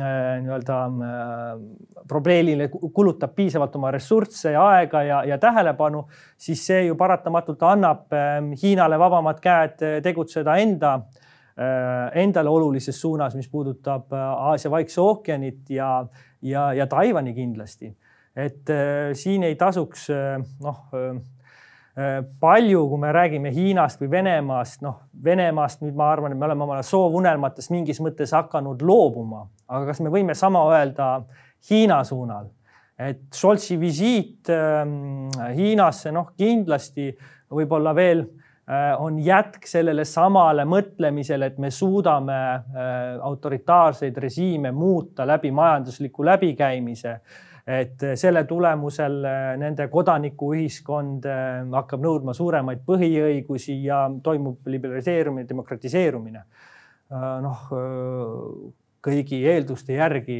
Äh, 0.00 0.40
nii-öelda 0.42 0.84
äh, 0.84 1.60
probleemile 2.08 2.68
kulutab 2.68 3.34
piisavalt 3.36 3.74
oma 3.76 3.90
ressursse 3.94 4.50
ja 4.54 4.62
aega 4.72 5.02
ja, 5.04 5.18
ja 5.28 5.36
tähelepanu, 5.38 6.06
siis 6.40 6.62
see 6.66 6.86
ju 6.86 6.96
paratamatult 6.98 7.62
annab 7.68 8.12
ähm, 8.16 8.48
Hiinale 8.62 8.98
vabamad 8.98 9.42
käed 9.44 9.84
äh, 9.84 10.00
tegutseda 10.02 10.56
enda, 10.62 10.96
endale 12.18 12.50
olulises 12.50 12.96
suunas, 12.98 13.36
mis 13.38 13.46
puudutab 13.46 14.10
Aasia 14.10 14.72
Vaikse 14.72 14.98
ookeanit 14.98 15.68
ja, 15.70 16.00
ja, 16.44 16.68
ja 16.76 16.86
Taiwan'i 16.86 17.34
kindlasti. 17.34 17.94
et 18.36 18.70
siin 19.14 19.42
ei 19.46 19.54
tasuks 19.56 20.08
noh 20.62 20.80
Äh, 21.94 22.24
palju, 22.40 22.88
kui 22.90 22.98
me 22.98 23.12
räägime 23.14 23.52
Hiinast 23.54 24.00
või 24.02 24.08
Venemaast, 24.10 24.80
noh, 24.82 24.96
Venemaast 25.24 25.84
nüüd 25.84 25.94
ma 25.94 26.08
arvan, 26.10 26.32
et 26.34 26.40
me 26.40 26.48
oleme 26.48 26.64
oma 26.66 26.80
soovunelmatest 26.82 27.70
mingis 27.70 28.00
mõttes 28.02 28.32
hakanud 28.34 28.82
loobuma, 28.82 29.44
aga 29.70 29.92
kas 29.92 30.00
me 30.02 30.10
võime 30.10 30.34
sama 30.34 30.64
öelda 30.72 31.12
Hiina 31.70 32.02
suunal? 32.04 32.50
et 32.98 33.22
Scholzi 33.34 33.74
visiit 33.78 34.50
ähm, 34.54 35.30
Hiinasse, 35.54 36.10
noh, 36.14 36.32
kindlasti 36.38 37.12
võib-olla 37.54 37.94
veel 37.94 38.24
äh, 38.24 38.43
on 38.98 39.18
jätk 39.20 39.66
sellele 39.68 40.06
samale 40.08 40.64
mõtlemisele, 40.64 41.50
et 41.52 41.58
me 41.60 41.68
suudame 41.70 42.36
äh, 42.54 42.62
autoritaarseid 43.20 44.16
režiime 44.16 44.72
muuta 44.72 45.26
läbi 45.28 45.50
majandusliku 45.52 46.24
läbikäimise 46.24 47.18
et 47.66 48.02
selle 48.20 48.44
tulemusel 48.44 49.24
äh, 49.24 49.42
nende 49.60 49.86
kodanikuühiskond 49.92 51.26
äh, 51.28 51.64
hakkab 51.72 52.04
nõudma 52.04 52.34
suuremaid 52.36 52.84
põhiõigusi 52.86 53.78
ja 53.86 54.04
toimub 54.22 54.68
liberaliseerumine, 54.68 55.48
demokratiseerumine. 55.48 56.44
Äh, 57.14 57.28
noh, 57.44 57.66
kõigi 59.04 59.42
eelduste 59.48 59.98
järgi 59.98 60.38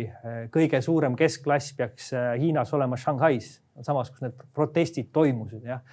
kõige 0.53 0.81
suurem 0.81 1.17
keskklass 1.17 1.75
peaks 1.77 2.07
Hiinas 2.41 2.73
olema 2.73 2.97
Shanghais, 2.97 3.59
samas, 3.85 4.09
kus 4.09 4.25
need 4.25 4.39
protestid 4.57 5.11
toimusid, 5.13 5.67
jah 5.69 5.85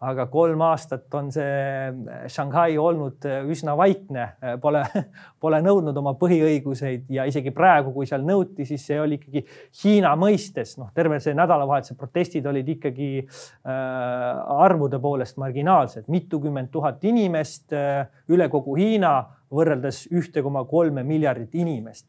aga 0.00 0.24
kolm 0.32 0.62
aastat 0.64 1.12
on 1.14 1.28
see 1.32 2.28
Shanghai 2.32 2.78
olnud 2.80 3.26
üsna 3.52 3.74
vaikne, 3.76 4.26
pole, 4.62 4.80
pole 5.42 5.60
nõudnud 5.64 5.96
oma 6.00 6.14
põhiõiguseid 6.20 7.10
ja 7.12 7.26
isegi 7.28 7.52
praegu, 7.52 7.92
kui 7.92 8.08
seal 8.08 8.24
nõuti, 8.24 8.64
siis 8.68 8.86
see 8.88 9.00
oli 9.00 9.18
ikkagi 9.20 9.44
Hiina 9.82 10.14
mõistes, 10.16 10.76
noh, 10.80 10.88
terve 10.96 11.20
see 11.20 11.36
nädalavahetuse 11.36 11.98
protestid 12.00 12.48
olid 12.48 12.68
ikkagi 12.76 13.10
äh, 13.20 13.74
arvude 14.64 15.00
poolest 15.02 15.36
marginaalsed, 15.42 16.08
mitukümmend 16.08 16.72
tuhat 16.72 17.04
inimest 17.04 17.76
äh, 17.76 18.06
üle 18.32 18.48
kogu 18.52 18.78
Hiina 18.80 19.18
võrreldes 19.50 20.06
ühte 20.14 20.42
koma 20.46 20.64
kolme 20.70 21.04
miljardit 21.06 21.54
inimest. 21.58 22.06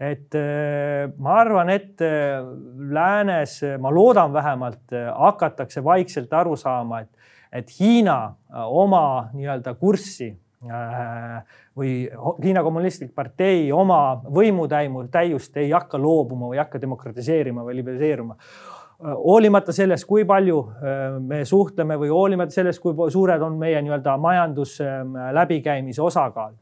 Et 0.00 0.34
äh, 0.34 1.06
ma 1.22 1.36
arvan, 1.38 1.70
et 1.70 2.02
äh, 2.02 2.42
läänes, 2.90 3.60
ma 3.78 3.92
loodan 3.94 4.32
vähemalt, 4.34 4.82
äh, 4.92 5.06
hakatakse 5.14 5.84
vaikselt 5.86 6.32
aru 6.34 6.56
saama, 6.58 7.04
et, 7.04 7.13
et 7.54 7.70
Hiina 7.78 8.18
oma 8.66 9.30
nii-öelda 9.32 9.74
kurssi 9.78 10.32
või 11.76 11.90
Hiina 12.42 12.62
Kommunistlik 12.64 13.12
Partei 13.14 13.66
oma 13.72 14.16
võimutäiust 14.24 15.60
ei 15.60 15.70
hakka 15.70 16.00
loobuma 16.00 16.48
või 16.48 16.56
ei 16.56 16.62
hakka 16.62 16.80
demokratiseerima 16.80 17.64
või 17.66 17.76
liberaliseeruma 17.82 18.38
hoolimata 19.04 19.74
sellest, 19.76 20.06
kui 20.08 20.24
palju 20.24 20.58
me 21.20 21.44
suhtleme 21.44 21.98
või 22.00 22.08
hoolimata 22.08 22.54
sellest, 22.54 22.80
kui 22.80 23.10
suured 23.12 23.42
on 23.42 23.58
meie 23.60 23.82
nii-öelda 23.82 24.16
majandus 24.22 24.78
läbikäimise 25.36 26.02
osakaal 26.02 26.54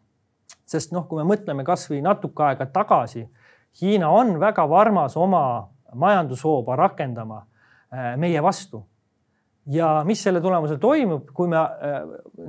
sest 0.73 0.93
noh, 0.95 1.07
kui 1.09 1.21
me 1.21 1.27
mõtleme 1.29 1.65
kasvõi 1.67 2.03
natuke 2.05 2.49
aega 2.51 2.69
tagasi, 2.73 3.27
Hiina 3.81 4.11
on 4.13 4.35
väga 4.37 4.67
varmas 4.69 5.15
oma 5.17 5.71
majandushooba 5.97 6.75
rakendama 6.77 7.39
äh, 7.41 8.11
meie 8.21 8.43
vastu. 8.45 8.83
Ja 9.71 10.03
mis 10.07 10.23
selle 10.23 10.41
tulemusel 10.43 10.81
toimub, 10.83 11.29
kui 11.35 11.51
me 11.51 11.59
äh, 11.59 11.99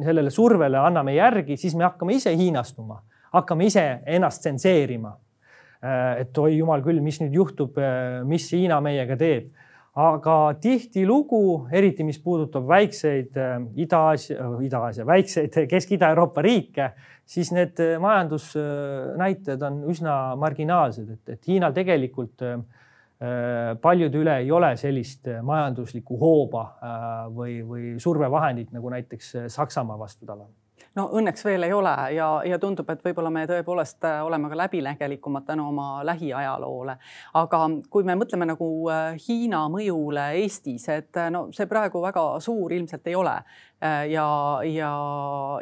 sellele 0.06 0.32
survele 0.34 0.80
anname 0.82 1.16
järgi, 1.18 1.58
siis 1.58 1.76
me 1.78 1.86
hakkame 1.88 2.18
ise 2.18 2.34
hiinastuma, 2.38 3.02
hakkame 3.34 3.70
ise 3.70 3.86
ennast 4.06 4.46
tsenseerima. 4.46 5.14
Äh, 5.84 6.24
et 6.24 6.38
oi 6.38 6.58
jumal 6.58 6.82
küll, 6.86 7.02
mis 7.04 7.20
nüüd 7.22 7.36
juhtub, 7.36 7.78
mis 8.30 8.50
Hiina 8.54 8.80
meiega 8.82 9.20
teeb. 9.20 9.52
Aga 9.94 10.56
tihtilugu, 10.58 11.68
eriti 11.70 12.02
mis 12.02 12.18
puudutab 12.18 12.66
väikseid 12.66 13.36
Ida-Aasia, 13.78 14.48
Ida-Aasia, 14.66 15.04
väikseid 15.06 15.54
Kesk-Ida-Euroopa 15.70 16.42
riike 16.42 16.88
siis 17.26 17.52
need 17.56 17.80
äh, 17.80 18.00
majandusnäitajad 18.02 19.62
on 19.68 19.82
üsna 19.92 20.36
marginaalsed, 20.40 21.10
et, 21.16 21.36
et 21.36 21.48
Hiinal 21.48 21.76
tegelikult 21.76 22.44
äh, 22.44 22.58
äh, 22.58 22.64
paljude 23.82 24.18
üle 24.20 24.34
ei 24.42 24.52
ole 24.52 24.74
sellist 24.78 25.30
majanduslikku 25.46 26.18
hooba 26.20 26.64
või, 27.32 27.62
või 27.64 27.94
survevahendit 28.02 28.74
nagu 28.76 28.90
näiteks 28.92 29.36
Saksamaa 29.54 30.00
vastu 30.00 30.26
tal 30.28 30.42
on 30.44 30.52
no 30.98 31.08
õnneks 31.18 31.46
veel 31.46 31.66
ei 31.66 31.74
ole 31.74 31.94
ja, 32.16 32.28
ja 32.48 32.60
tundub, 32.62 32.90
et 32.94 33.02
võib-olla 33.06 33.32
me 33.34 33.46
tõepoolest 33.50 34.06
äh, 34.08 34.22
oleme 34.26 34.50
ka 34.52 34.58
läbinägelikumad 34.58 35.46
tänu 35.48 35.68
oma 35.72 35.88
lähiajaloole. 36.06 36.98
aga 37.40 37.62
kui 37.90 38.06
me 38.08 38.16
mõtleme 38.20 38.48
nagu 38.50 38.70
äh, 38.94 39.18
Hiina 39.28 39.66
mõjule 39.74 40.30
Eestis, 40.42 40.88
et 40.94 41.18
äh, 41.18 41.32
no 41.34 41.48
see 41.56 41.70
praegu 41.70 42.02
väga 42.04 42.26
suur 42.44 42.74
ilmselt 42.74 43.08
ei 43.08 43.16
ole. 43.16 43.38
ja, 43.84 44.26
ja, 44.64 44.90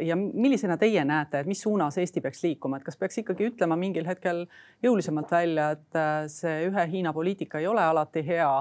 ja 0.05 0.15
millisena 0.15 0.75
teie 0.77 1.01
näete, 1.05 1.39
et 1.39 1.47
mis 1.49 1.61
suunas 1.63 1.95
Eesti 1.97 2.21
peaks 2.21 2.43
liikuma, 2.43 2.77
et 2.77 2.83
kas 2.85 2.99
peaks 3.01 3.17
ikkagi 3.17 3.47
ütlema 3.49 3.73
mingil 3.73 4.05
hetkel 4.05 4.43
jõulisemalt 4.85 5.31
välja, 5.33 5.71
et 5.73 5.97
see 6.29 6.67
ühe 6.67 6.85
Hiina 6.91 7.15
poliitika 7.17 7.57
ei 7.57 7.65
ole 7.67 7.81
alati 7.81 8.21
hea 8.27 8.51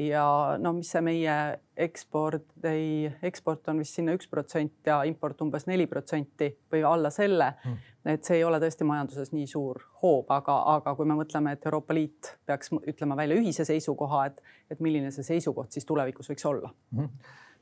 ja 0.00 0.24
no 0.60 0.72
mis 0.76 0.90
see 0.92 1.02
meie 1.04 1.34
eksport 1.80 2.66
ei, 2.68 3.10
eksport 3.26 3.68
on 3.72 3.80
vist 3.82 3.96
sinna 3.96 4.14
üks 4.16 4.28
protsent 4.30 4.86
ja 4.86 5.00
import 5.08 5.40
umbes 5.44 5.66
neli 5.68 5.86
protsenti 5.90 6.50
või 6.72 6.82
alla 6.86 7.10
selle. 7.14 7.52
Mm.. 7.64 7.90
et 8.14 8.24
see 8.24 8.38
ei 8.38 8.44
ole 8.44 8.60
tõesti 8.62 8.86
majanduses 8.88 9.32
nii 9.34 9.46
suur 9.50 9.82
hoob, 10.02 10.30
aga, 10.32 10.56
aga 10.76 10.94
kui 10.96 11.08
me 11.08 11.18
mõtleme, 11.18 11.52
et 11.56 11.66
Euroopa 11.68 11.96
Liit 11.96 12.32
peaks 12.48 12.72
ütlema 12.78 13.18
välja 13.18 13.36
ühise 13.40 13.66
seisukoha, 13.68 14.24
et, 14.30 14.40
et 14.72 14.80
milline 14.80 15.12
see 15.12 15.26
seisukoht 15.26 15.76
siis 15.76 15.88
tulevikus 15.88 16.32
võiks 16.32 16.48
olla. 16.48 16.72
Mm. 16.96 17.12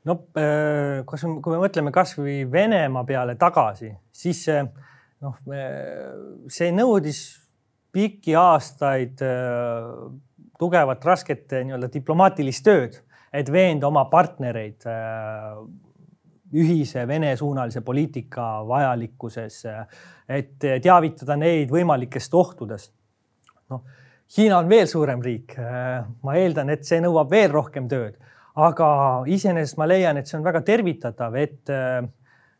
no 0.07 0.17
äh, 0.39 1.01
kas, 1.09 1.27
kui 1.27 1.55
me 1.55 1.59
mõtleme 1.65 1.93
kasvõi 1.95 2.41
Venemaa 2.51 3.03
peale 3.07 3.35
tagasi, 3.39 3.91
siis 4.15 4.45
noh, 5.19 5.35
see 6.47 6.71
nõudis 6.71 7.23
pikki 7.91 8.35
aastaid 8.37 9.21
äh, 9.25 9.93
tugevat, 10.59 11.05
rasket 11.05 11.53
eh, 11.53 11.65
nii-öelda 11.67 11.89
diplomaatilist 11.93 12.65
tööd, 12.65 12.99
et 13.33 13.51
veenda 13.53 13.87
oma 13.89 14.05
partnereid 14.11 14.87
eh, 14.89 15.61
ühise 16.59 17.05
Vene-suunalise 17.07 17.83
poliitika 17.85 18.49
vajalikkuses, 18.67 19.61
eh, 19.69 20.03
et 20.39 20.57
teavitada 20.59 21.37
neid 21.39 21.71
võimalikest 21.73 22.35
ohtudest. 22.35 22.93
noh, 23.69 23.83
Hiina 24.29 24.59
on 24.59 24.67
veel 24.69 24.85
suurem 24.85 25.21
riik. 25.25 25.55
ma 26.21 26.35
eeldan, 26.37 26.69
et 26.69 26.83
see 26.85 26.99
nõuab 27.01 27.31
veel 27.31 27.49
rohkem 27.49 27.87
tööd, 27.89 28.13
aga 28.53 28.89
iseenesest 29.25 29.77
ma 29.77 29.87
leian, 29.89 30.17
et 30.17 30.27
see 30.27 30.37
on 30.37 30.43
väga 30.45 30.61
tervitatav, 30.61 31.35
et 31.35 31.71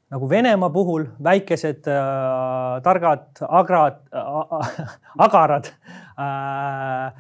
nagu 0.10 0.30
Venemaa 0.30 0.70
puhul 0.74 1.06
väikesed 1.24 1.88
äh, 1.88 2.80
targad 2.84 3.44
agrad 3.48 4.00
äh,, 4.14 4.96
agarad 5.26 5.70
äh, 6.18 7.14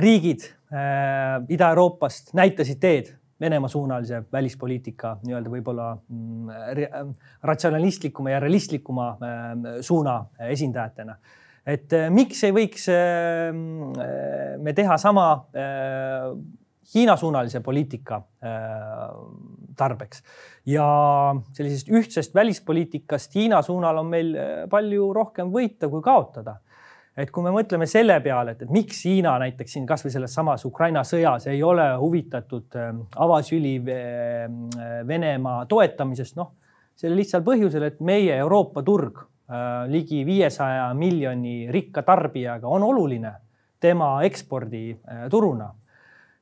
riigid 0.00 0.44
äh, 0.72 1.44
Ida-Euroopast 1.48 2.34
näitasid 2.34 2.80
teed 2.80 3.14
Venemaa-suunalise 3.38 4.24
välispoliitika 4.32 5.12
nii-öelda 5.22 5.50
võib-olla 5.52 5.92
mm, 5.94 6.48
äh, 6.50 7.02
ratsionalistlikuma 7.46 8.32
ja 8.32 8.40
realistlikuma 8.42 9.10
suuna 9.80 10.24
esindajatena. 10.48 11.16
et 11.66 11.92
miks 12.10 12.44
ei 12.48 12.52
võiks 12.56 12.88
me 14.58 14.72
teha 14.72 14.96
sama 14.98 15.26
Hiina-suunalise 16.94 17.60
poliitika 17.60 18.22
tarbeks 19.76 20.22
ja 20.66 20.86
sellisest 21.52 21.90
ühtsest 21.92 22.34
välispoliitikast 22.34 23.34
Hiina 23.36 23.60
suunal 23.62 24.00
on 24.00 24.08
meil 24.08 24.32
palju 24.70 25.12
rohkem 25.12 25.52
võita 25.52 25.90
kui 25.92 26.00
kaotada 26.02 26.56
et 27.18 27.30
kui 27.34 27.42
me 27.42 27.50
mõtleme 27.54 27.86
selle 27.90 28.18
peale, 28.22 28.54
et, 28.54 28.68
miks 28.70 29.02
Hiina 29.08 29.34
näiteks 29.42 29.74
siin 29.74 29.86
kasvõi 29.88 30.12
selles 30.14 30.34
samas 30.34 30.64
Ukraina 30.68 31.02
sõjas 31.06 31.48
ei 31.50 31.62
ole 31.66 31.86
huvitatud 31.98 32.78
ähm, 32.78 33.02
avasüli 33.16 33.74
ähm, 33.94 34.62
Venemaa 35.08 35.64
toetamisest, 35.70 36.36
noh, 36.38 36.52
sellel 36.98 37.18
lihtsal 37.22 37.42
põhjusel, 37.46 37.88
et 37.88 37.98
meie 38.04 38.36
Euroopa 38.38 38.84
turg 38.86 39.18
äh, 39.24 39.88
ligi 39.90 40.22
viiesaja 40.26 40.92
miljoni 40.94 41.66
rikka 41.74 42.06
tarbijaga 42.06 42.70
on 42.70 42.86
oluline 42.86 43.34
tema 43.80 44.16
ekspordituruna 44.26 45.68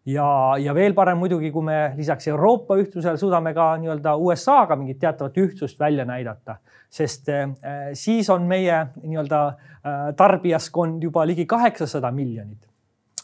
ja, 0.06 0.28
ja 0.62 0.74
veel 0.76 0.94
parem 0.96 1.18
muidugi, 1.20 1.50
kui 1.54 1.66
me 1.66 1.78
lisaks 1.96 2.28
Euroopa 2.30 2.78
ühtsusele 2.80 3.18
suudame 3.20 3.52
ka 3.56 3.72
nii-öelda 3.80 4.14
USA-ga 4.22 4.78
mingit 4.78 5.00
teatavat 5.02 5.38
ühtsust 5.42 5.80
välja 5.80 6.06
näidata, 6.08 6.58
sest 6.92 7.30
äh, 7.32 7.50
siis 7.98 8.30
on 8.30 8.46
meie 8.48 8.84
nii-öelda 9.02 9.42
äh, 9.50 10.08
tarbijaskond 10.16 11.02
juba 11.02 11.26
ligi 11.26 11.46
kaheksasada 11.46 12.12
miljonit. 12.14 12.68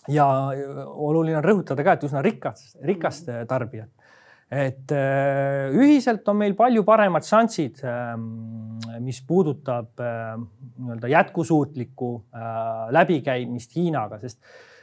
ja 0.08 0.26
äh, 0.50 0.84
oluline 0.86 1.38
on 1.38 1.44
rõhutada 1.44 1.84
ka, 1.86 1.96
et 1.96 2.06
üsna 2.08 2.22
rikas, 2.22 2.72
rikast 2.82 3.30
tarbijat. 3.48 3.90
et 4.52 4.92
ühiselt 5.72 6.26
on 6.28 6.36
meil 6.36 6.54
palju 6.54 6.82
paremad 6.84 7.24
šansid, 7.24 7.78
ähm, 7.88 8.26
mis 9.00 9.22
puudutab 9.24 10.02
nii-öelda 10.02 11.08
jätkusuutlikku 11.08 12.10
läbikäimist 12.92 13.72
Hiinaga, 13.78 14.18
sest 14.20 14.42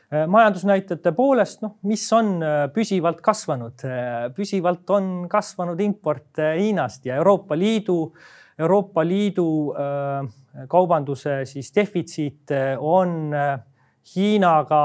majandusnäitajate 0.10 1.12
poolest, 1.14 1.62
noh, 1.62 1.76
mis 1.86 2.04
on 2.18 2.40
äh, 2.42 2.64
püsivalt 2.74 3.22
kasvanud, 3.22 3.84
äh, 3.86 4.28
püsivalt 4.34 4.90
on 4.96 5.28
kasvanud 5.30 5.80
import 5.86 6.42
Hiinast 6.42 7.06
ja 7.06 7.20
Euroopa 7.22 7.58
Liidu, 7.58 8.14
Euroopa 8.60 9.06
Liidu 9.08 9.74
kaubanduse 10.68 11.46
siis 11.48 11.70
defitsiit 11.72 12.52
on 12.84 13.30
Hiinaga 14.10 14.82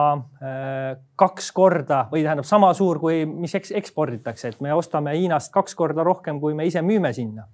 kaks 1.19 1.49
korda 1.57 2.05
või 2.13 2.23
tähendab 2.23 2.47
sama 2.47 2.69
suur, 2.79 3.01
kui 3.03 3.25
mis 3.27 3.57
eks 3.59 3.73
eksporditakse, 3.81 4.53
et 4.53 4.63
me 4.63 4.71
ostame 4.77 5.17
Hiinast 5.19 5.51
kaks 5.51 5.75
korda 5.75 6.07
rohkem, 6.07 6.39
kui 6.39 6.55
me 6.55 6.69
ise 6.71 6.85
müüme 6.87 7.11
sinna. 7.17 7.49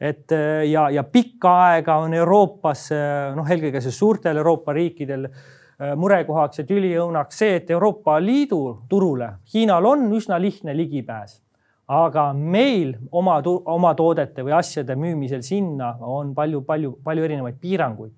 Et 0.00 0.32
ja, 0.70 0.86
ja 0.94 1.04
pikka 1.04 1.52
aega 1.66 1.98
on 2.00 2.16
Euroopas 2.16 2.88
noh, 3.36 3.52
eelkõige 3.52 3.84
siis 3.84 4.00
suurtel 4.00 4.40
Euroopa 4.40 4.72
riikidel 4.72 5.28
Äh, 5.28 5.57
murekohaks 5.78 6.58
ja 6.58 6.64
tüliõunaks 6.66 7.38
see, 7.38 7.58
et 7.60 7.70
Euroopa 7.70 8.16
Liidu 8.22 8.62
turule 8.90 9.28
Hiinal 9.52 9.84
on 9.86 10.08
üsna 10.16 10.40
lihtne 10.40 10.76
ligipääs. 10.76 11.42
aga 11.88 12.32
meil 12.32 12.90
oma, 13.12 13.38
oma 13.64 13.94
toodete 13.94 14.42
või 14.44 14.52
asjade 14.52 14.92
müümisel 14.96 15.40
sinna 15.42 15.94
on 16.00 16.34
palju-palju-palju 16.34 17.24
erinevaid 17.24 17.56
piiranguid. 17.60 18.12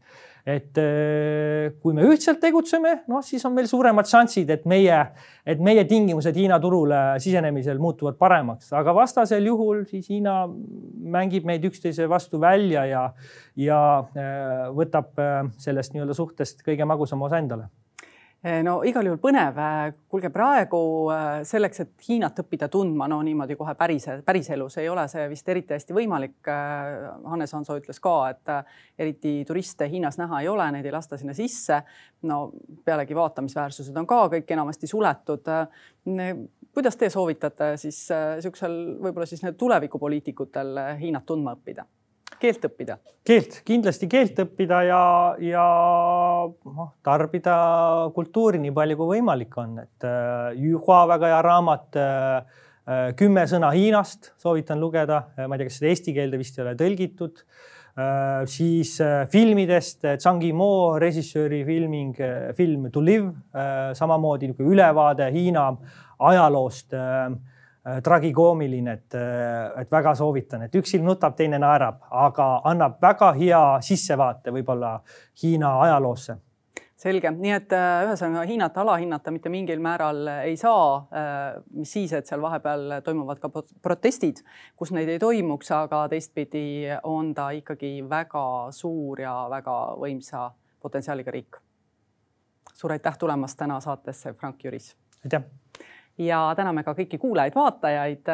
Et 0.46 0.79
äh, 0.81 1.72
kui 1.83 1.94
me 1.96 2.07
ühtselt 2.09 2.40
tegutseme, 2.42 3.00
noh, 3.11 3.24
siis 3.24 3.44
on 3.48 3.55
meil 3.57 3.68
suuremad 3.70 4.09
šansid, 4.09 4.50
et 4.50 4.64
meie, 4.70 5.00
et 5.46 5.61
meie 5.62 5.85
tingimused 5.88 6.37
Hiina 6.37 6.61
turule 6.62 7.00
sisenemisel 7.22 7.81
muutuvad 7.83 8.18
paremaks, 8.20 8.72
aga 8.76 8.94
vastasel 8.96 9.50
juhul 9.50 9.85
siis 9.90 10.09
Hiina 10.12 10.42
mängib 11.11 11.48
meid 11.48 11.64
üksteise 11.68 12.09
vastu 12.11 12.40
välja 12.40 12.87
ja, 12.88 13.05
ja 13.59 13.83
äh, 14.14 14.66
võtab 14.76 15.20
äh, 15.20 15.44
sellest 15.61 15.94
nii-öelda 15.94 16.16
suhtest 16.16 16.64
kõige 16.66 16.88
magusama 16.88 17.29
osa 17.29 17.42
endale 17.42 17.70
no 18.64 18.79
igal 18.88 19.05
juhul 19.05 19.18
põnev. 19.20 19.59
kuulge, 20.09 20.31
praegu 20.33 20.81
eh, 21.12 21.42
selleks, 21.44 21.83
et 21.85 22.07
Hiinat 22.09 22.38
õppida 22.40 22.70
tundma, 22.72 23.09
no 23.09 23.20
niimoodi 23.22 23.57
kohe 23.57 23.74
päris, 23.76 24.07
päriselus 24.24 24.79
ei 24.81 24.88
ole 24.88 25.05
see 25.12 25.26
vist 25.29 25.48
eriti 25.48 25.76
hästi 25.76 25.96
võimalik. 25.96 26.38
Eh, 26.48 27.11
Hannes 27.29 27.53
Hanso 27.53 27.76
ütles 27.76 28.00
ka, 28.00 28.14
et 28.33 28.55
eriti 28.98 29.44
turiste 29.48 29.88
Hiinas 29.92 30.16
näha 30.20 30.40
ei 30.40 30.48
ole, 30.48 30.70
neid 30.72 30.88
ei 30.88 30.96
lasta 30.96 31.20
sinna 31.20 31.37
sisse. 31.37 31.83
no 32.22 32.50
pealegi 32.85 33.14
vaatamisväärsused 33.16 33.96
on 33.96 34.07
ka 34.07 34.26
kõik 34.29 34.50
enamasti 34.53 34.87
suletud. 34.87 35.46
kuidas 36.74 36.96
te 36.96 37.11
soovitate 37.11 37.76
siis 37.76 38.09
niisugusel 38.11 38.76
võib-olla 39.00 39.26
siis 39.26 39.42
need 39.42 39.57
tulevikupoliitikutel 39.57 40.79
Hiinat 41.00 41.26
tundma 41.26 41.57
õppida? 41.57 41.85
Keelt 42.40 42.64
õppida? 42.68 42.98
keelt, 43.26 43.61
kindlasti 43.66 44.09
keelt 44.11 44.38
õppida 44.44 44.81
ja, 44.88 45.03
ja 45.44 45.64
noh, 46.48 46.92
tarbida 47.05 47.57
kultuuri 48.16 48.61
nii 48.62 48.72
palju 48.76 48.96
kui 49.00 49.12
võimalik 49.16 49.59
on, 49.61 49.76
et 49.85 50.09
äh, 50.09 50.57
Yuhua 50.59 51.03
väga 51.14 51.35
hea 51.35 51.42
raamat 51.46 52.00
äh, 52.00 52.62
äh,. 52.87 53.03
kümme 53.18 53.44
sõna 53.50 53.72
Hiinast 53.76 54.33
soovitan 54.40 54.81
lugeda, 54.81 55.26
ma 55.44 55.55
ei 55.55 55.62
tea, 55.62 55.68
kas 55.68 55.79
seda 55.81 55.92
eesti 55.92 56.16
keelde 56.16 56.40
vist 56.40 56.59
ei 56.59 56.64
ole 56.66 56.79
tõlgitud 56.81 57.44
siis 58.48 58.92
filmidest 59.29 60.07
Zhang 60.22 60.44
Yimou 60.46 60.94
režissööri 61.03 61.59
filming, 61.66 62.14
film 62.57 62.87
To 62.94 63.03
Live 63.05 63.33
samamoodi 63.98 64.48
niisugune 64.48 64.76
ülevaade 64.76 65.26
Hiina 65.35 65.66
ajaloost 66.31 66.94
tragikoomiline, 68.03 68.93
et, 68.93 69.14
äh, 69.14 69.81
et 69.81 69.93
väga 69.93 70.14
soovitan, 70.14 70.66
et 70.66 70.75
üks 70.77 70.93
silm 70.93 71.07
nutab, 71.09 71.37
teine 71.37 71.59
naerab, 71.59 72.03
aga 72.11 72.61
annab 72.69 72.99
väga 73.01 73.33
hea 73.38 73.64
sissevaate 73.85 74.53
võib-olla 74.53 74.99
Hiina 75.43 75.79
ajaloosse 75.87 76.37
selge, 77.01 77.31
nii 77.33 77.53
et 77.57 77.73
äh, 77.73 78.03
ühesõnaga 78.05 78.43
Hiinat 78.45 78.77
alahinnata 78.77 79.33
mitte 79.33 79.49
mingil 79.49 79.81
määral 79.81 80.29
ei 80.43 80.59
saa. 80.61 81.07
mis 81.73 81.93
siis, 81.93 82.12
et 82.12 82.29
seal 82.29 82.43
vahepeal 82.43 83.01
toimuvad 83.05 83.40
ka 83.40 83.49
protestid, 83.49 84.43
kus 84.77 84.93
neid 84.93 85.09
ei 85.09 85.19
toimuks, 85.19 85.73
aga 85.73 86.03
teistpidi 86.12 86.90
on 87.09 87.33
ta 87.35 87.49
ikkagi 87.57 88.03
väga 88.09 88.45
suur 88.77 89.25
ja 89.25 89.33
väga 89.49 89.79
võimsa 89.97 90.51
potentsiaaliga 90.81 91.33
riik. 91.33 91.57
suur 92.75 92.93
aitäh 92.93 93.16
tulemast 93.19 93.57
täna 93.57 93.81
saatesse, 93.81 94.35
Frank 94.37 94.64
Jüris. 94.64 94.93
aitäh 95.25 95.49
ja 96.21 96.41
täname 96.57 96.85
ka 96.85 96.95
kõiki 96.95 97.19
kuulajaid-vaatajaid. 97.19 98.31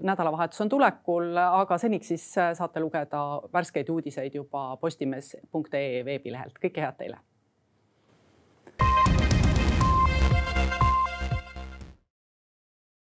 nädalavahetus 0.00 0.60
on 0.64 0.68
tulekul, 0.72 1.36
aga 1.36 1.78
seniks 1.78 2.12
siis 2.14 2.26
saate 2.34 2.80
lugeda 2.80 3.22
värskeid 3.52 3.88
uudiseid 3.92 4.34
juba 4.34 4.76
postimees.ee 4.80 6.04
veebilehelt. 6.04 6.58
kõike 6.62 6.80
head 6.80 6.96
teile 6.98 7.20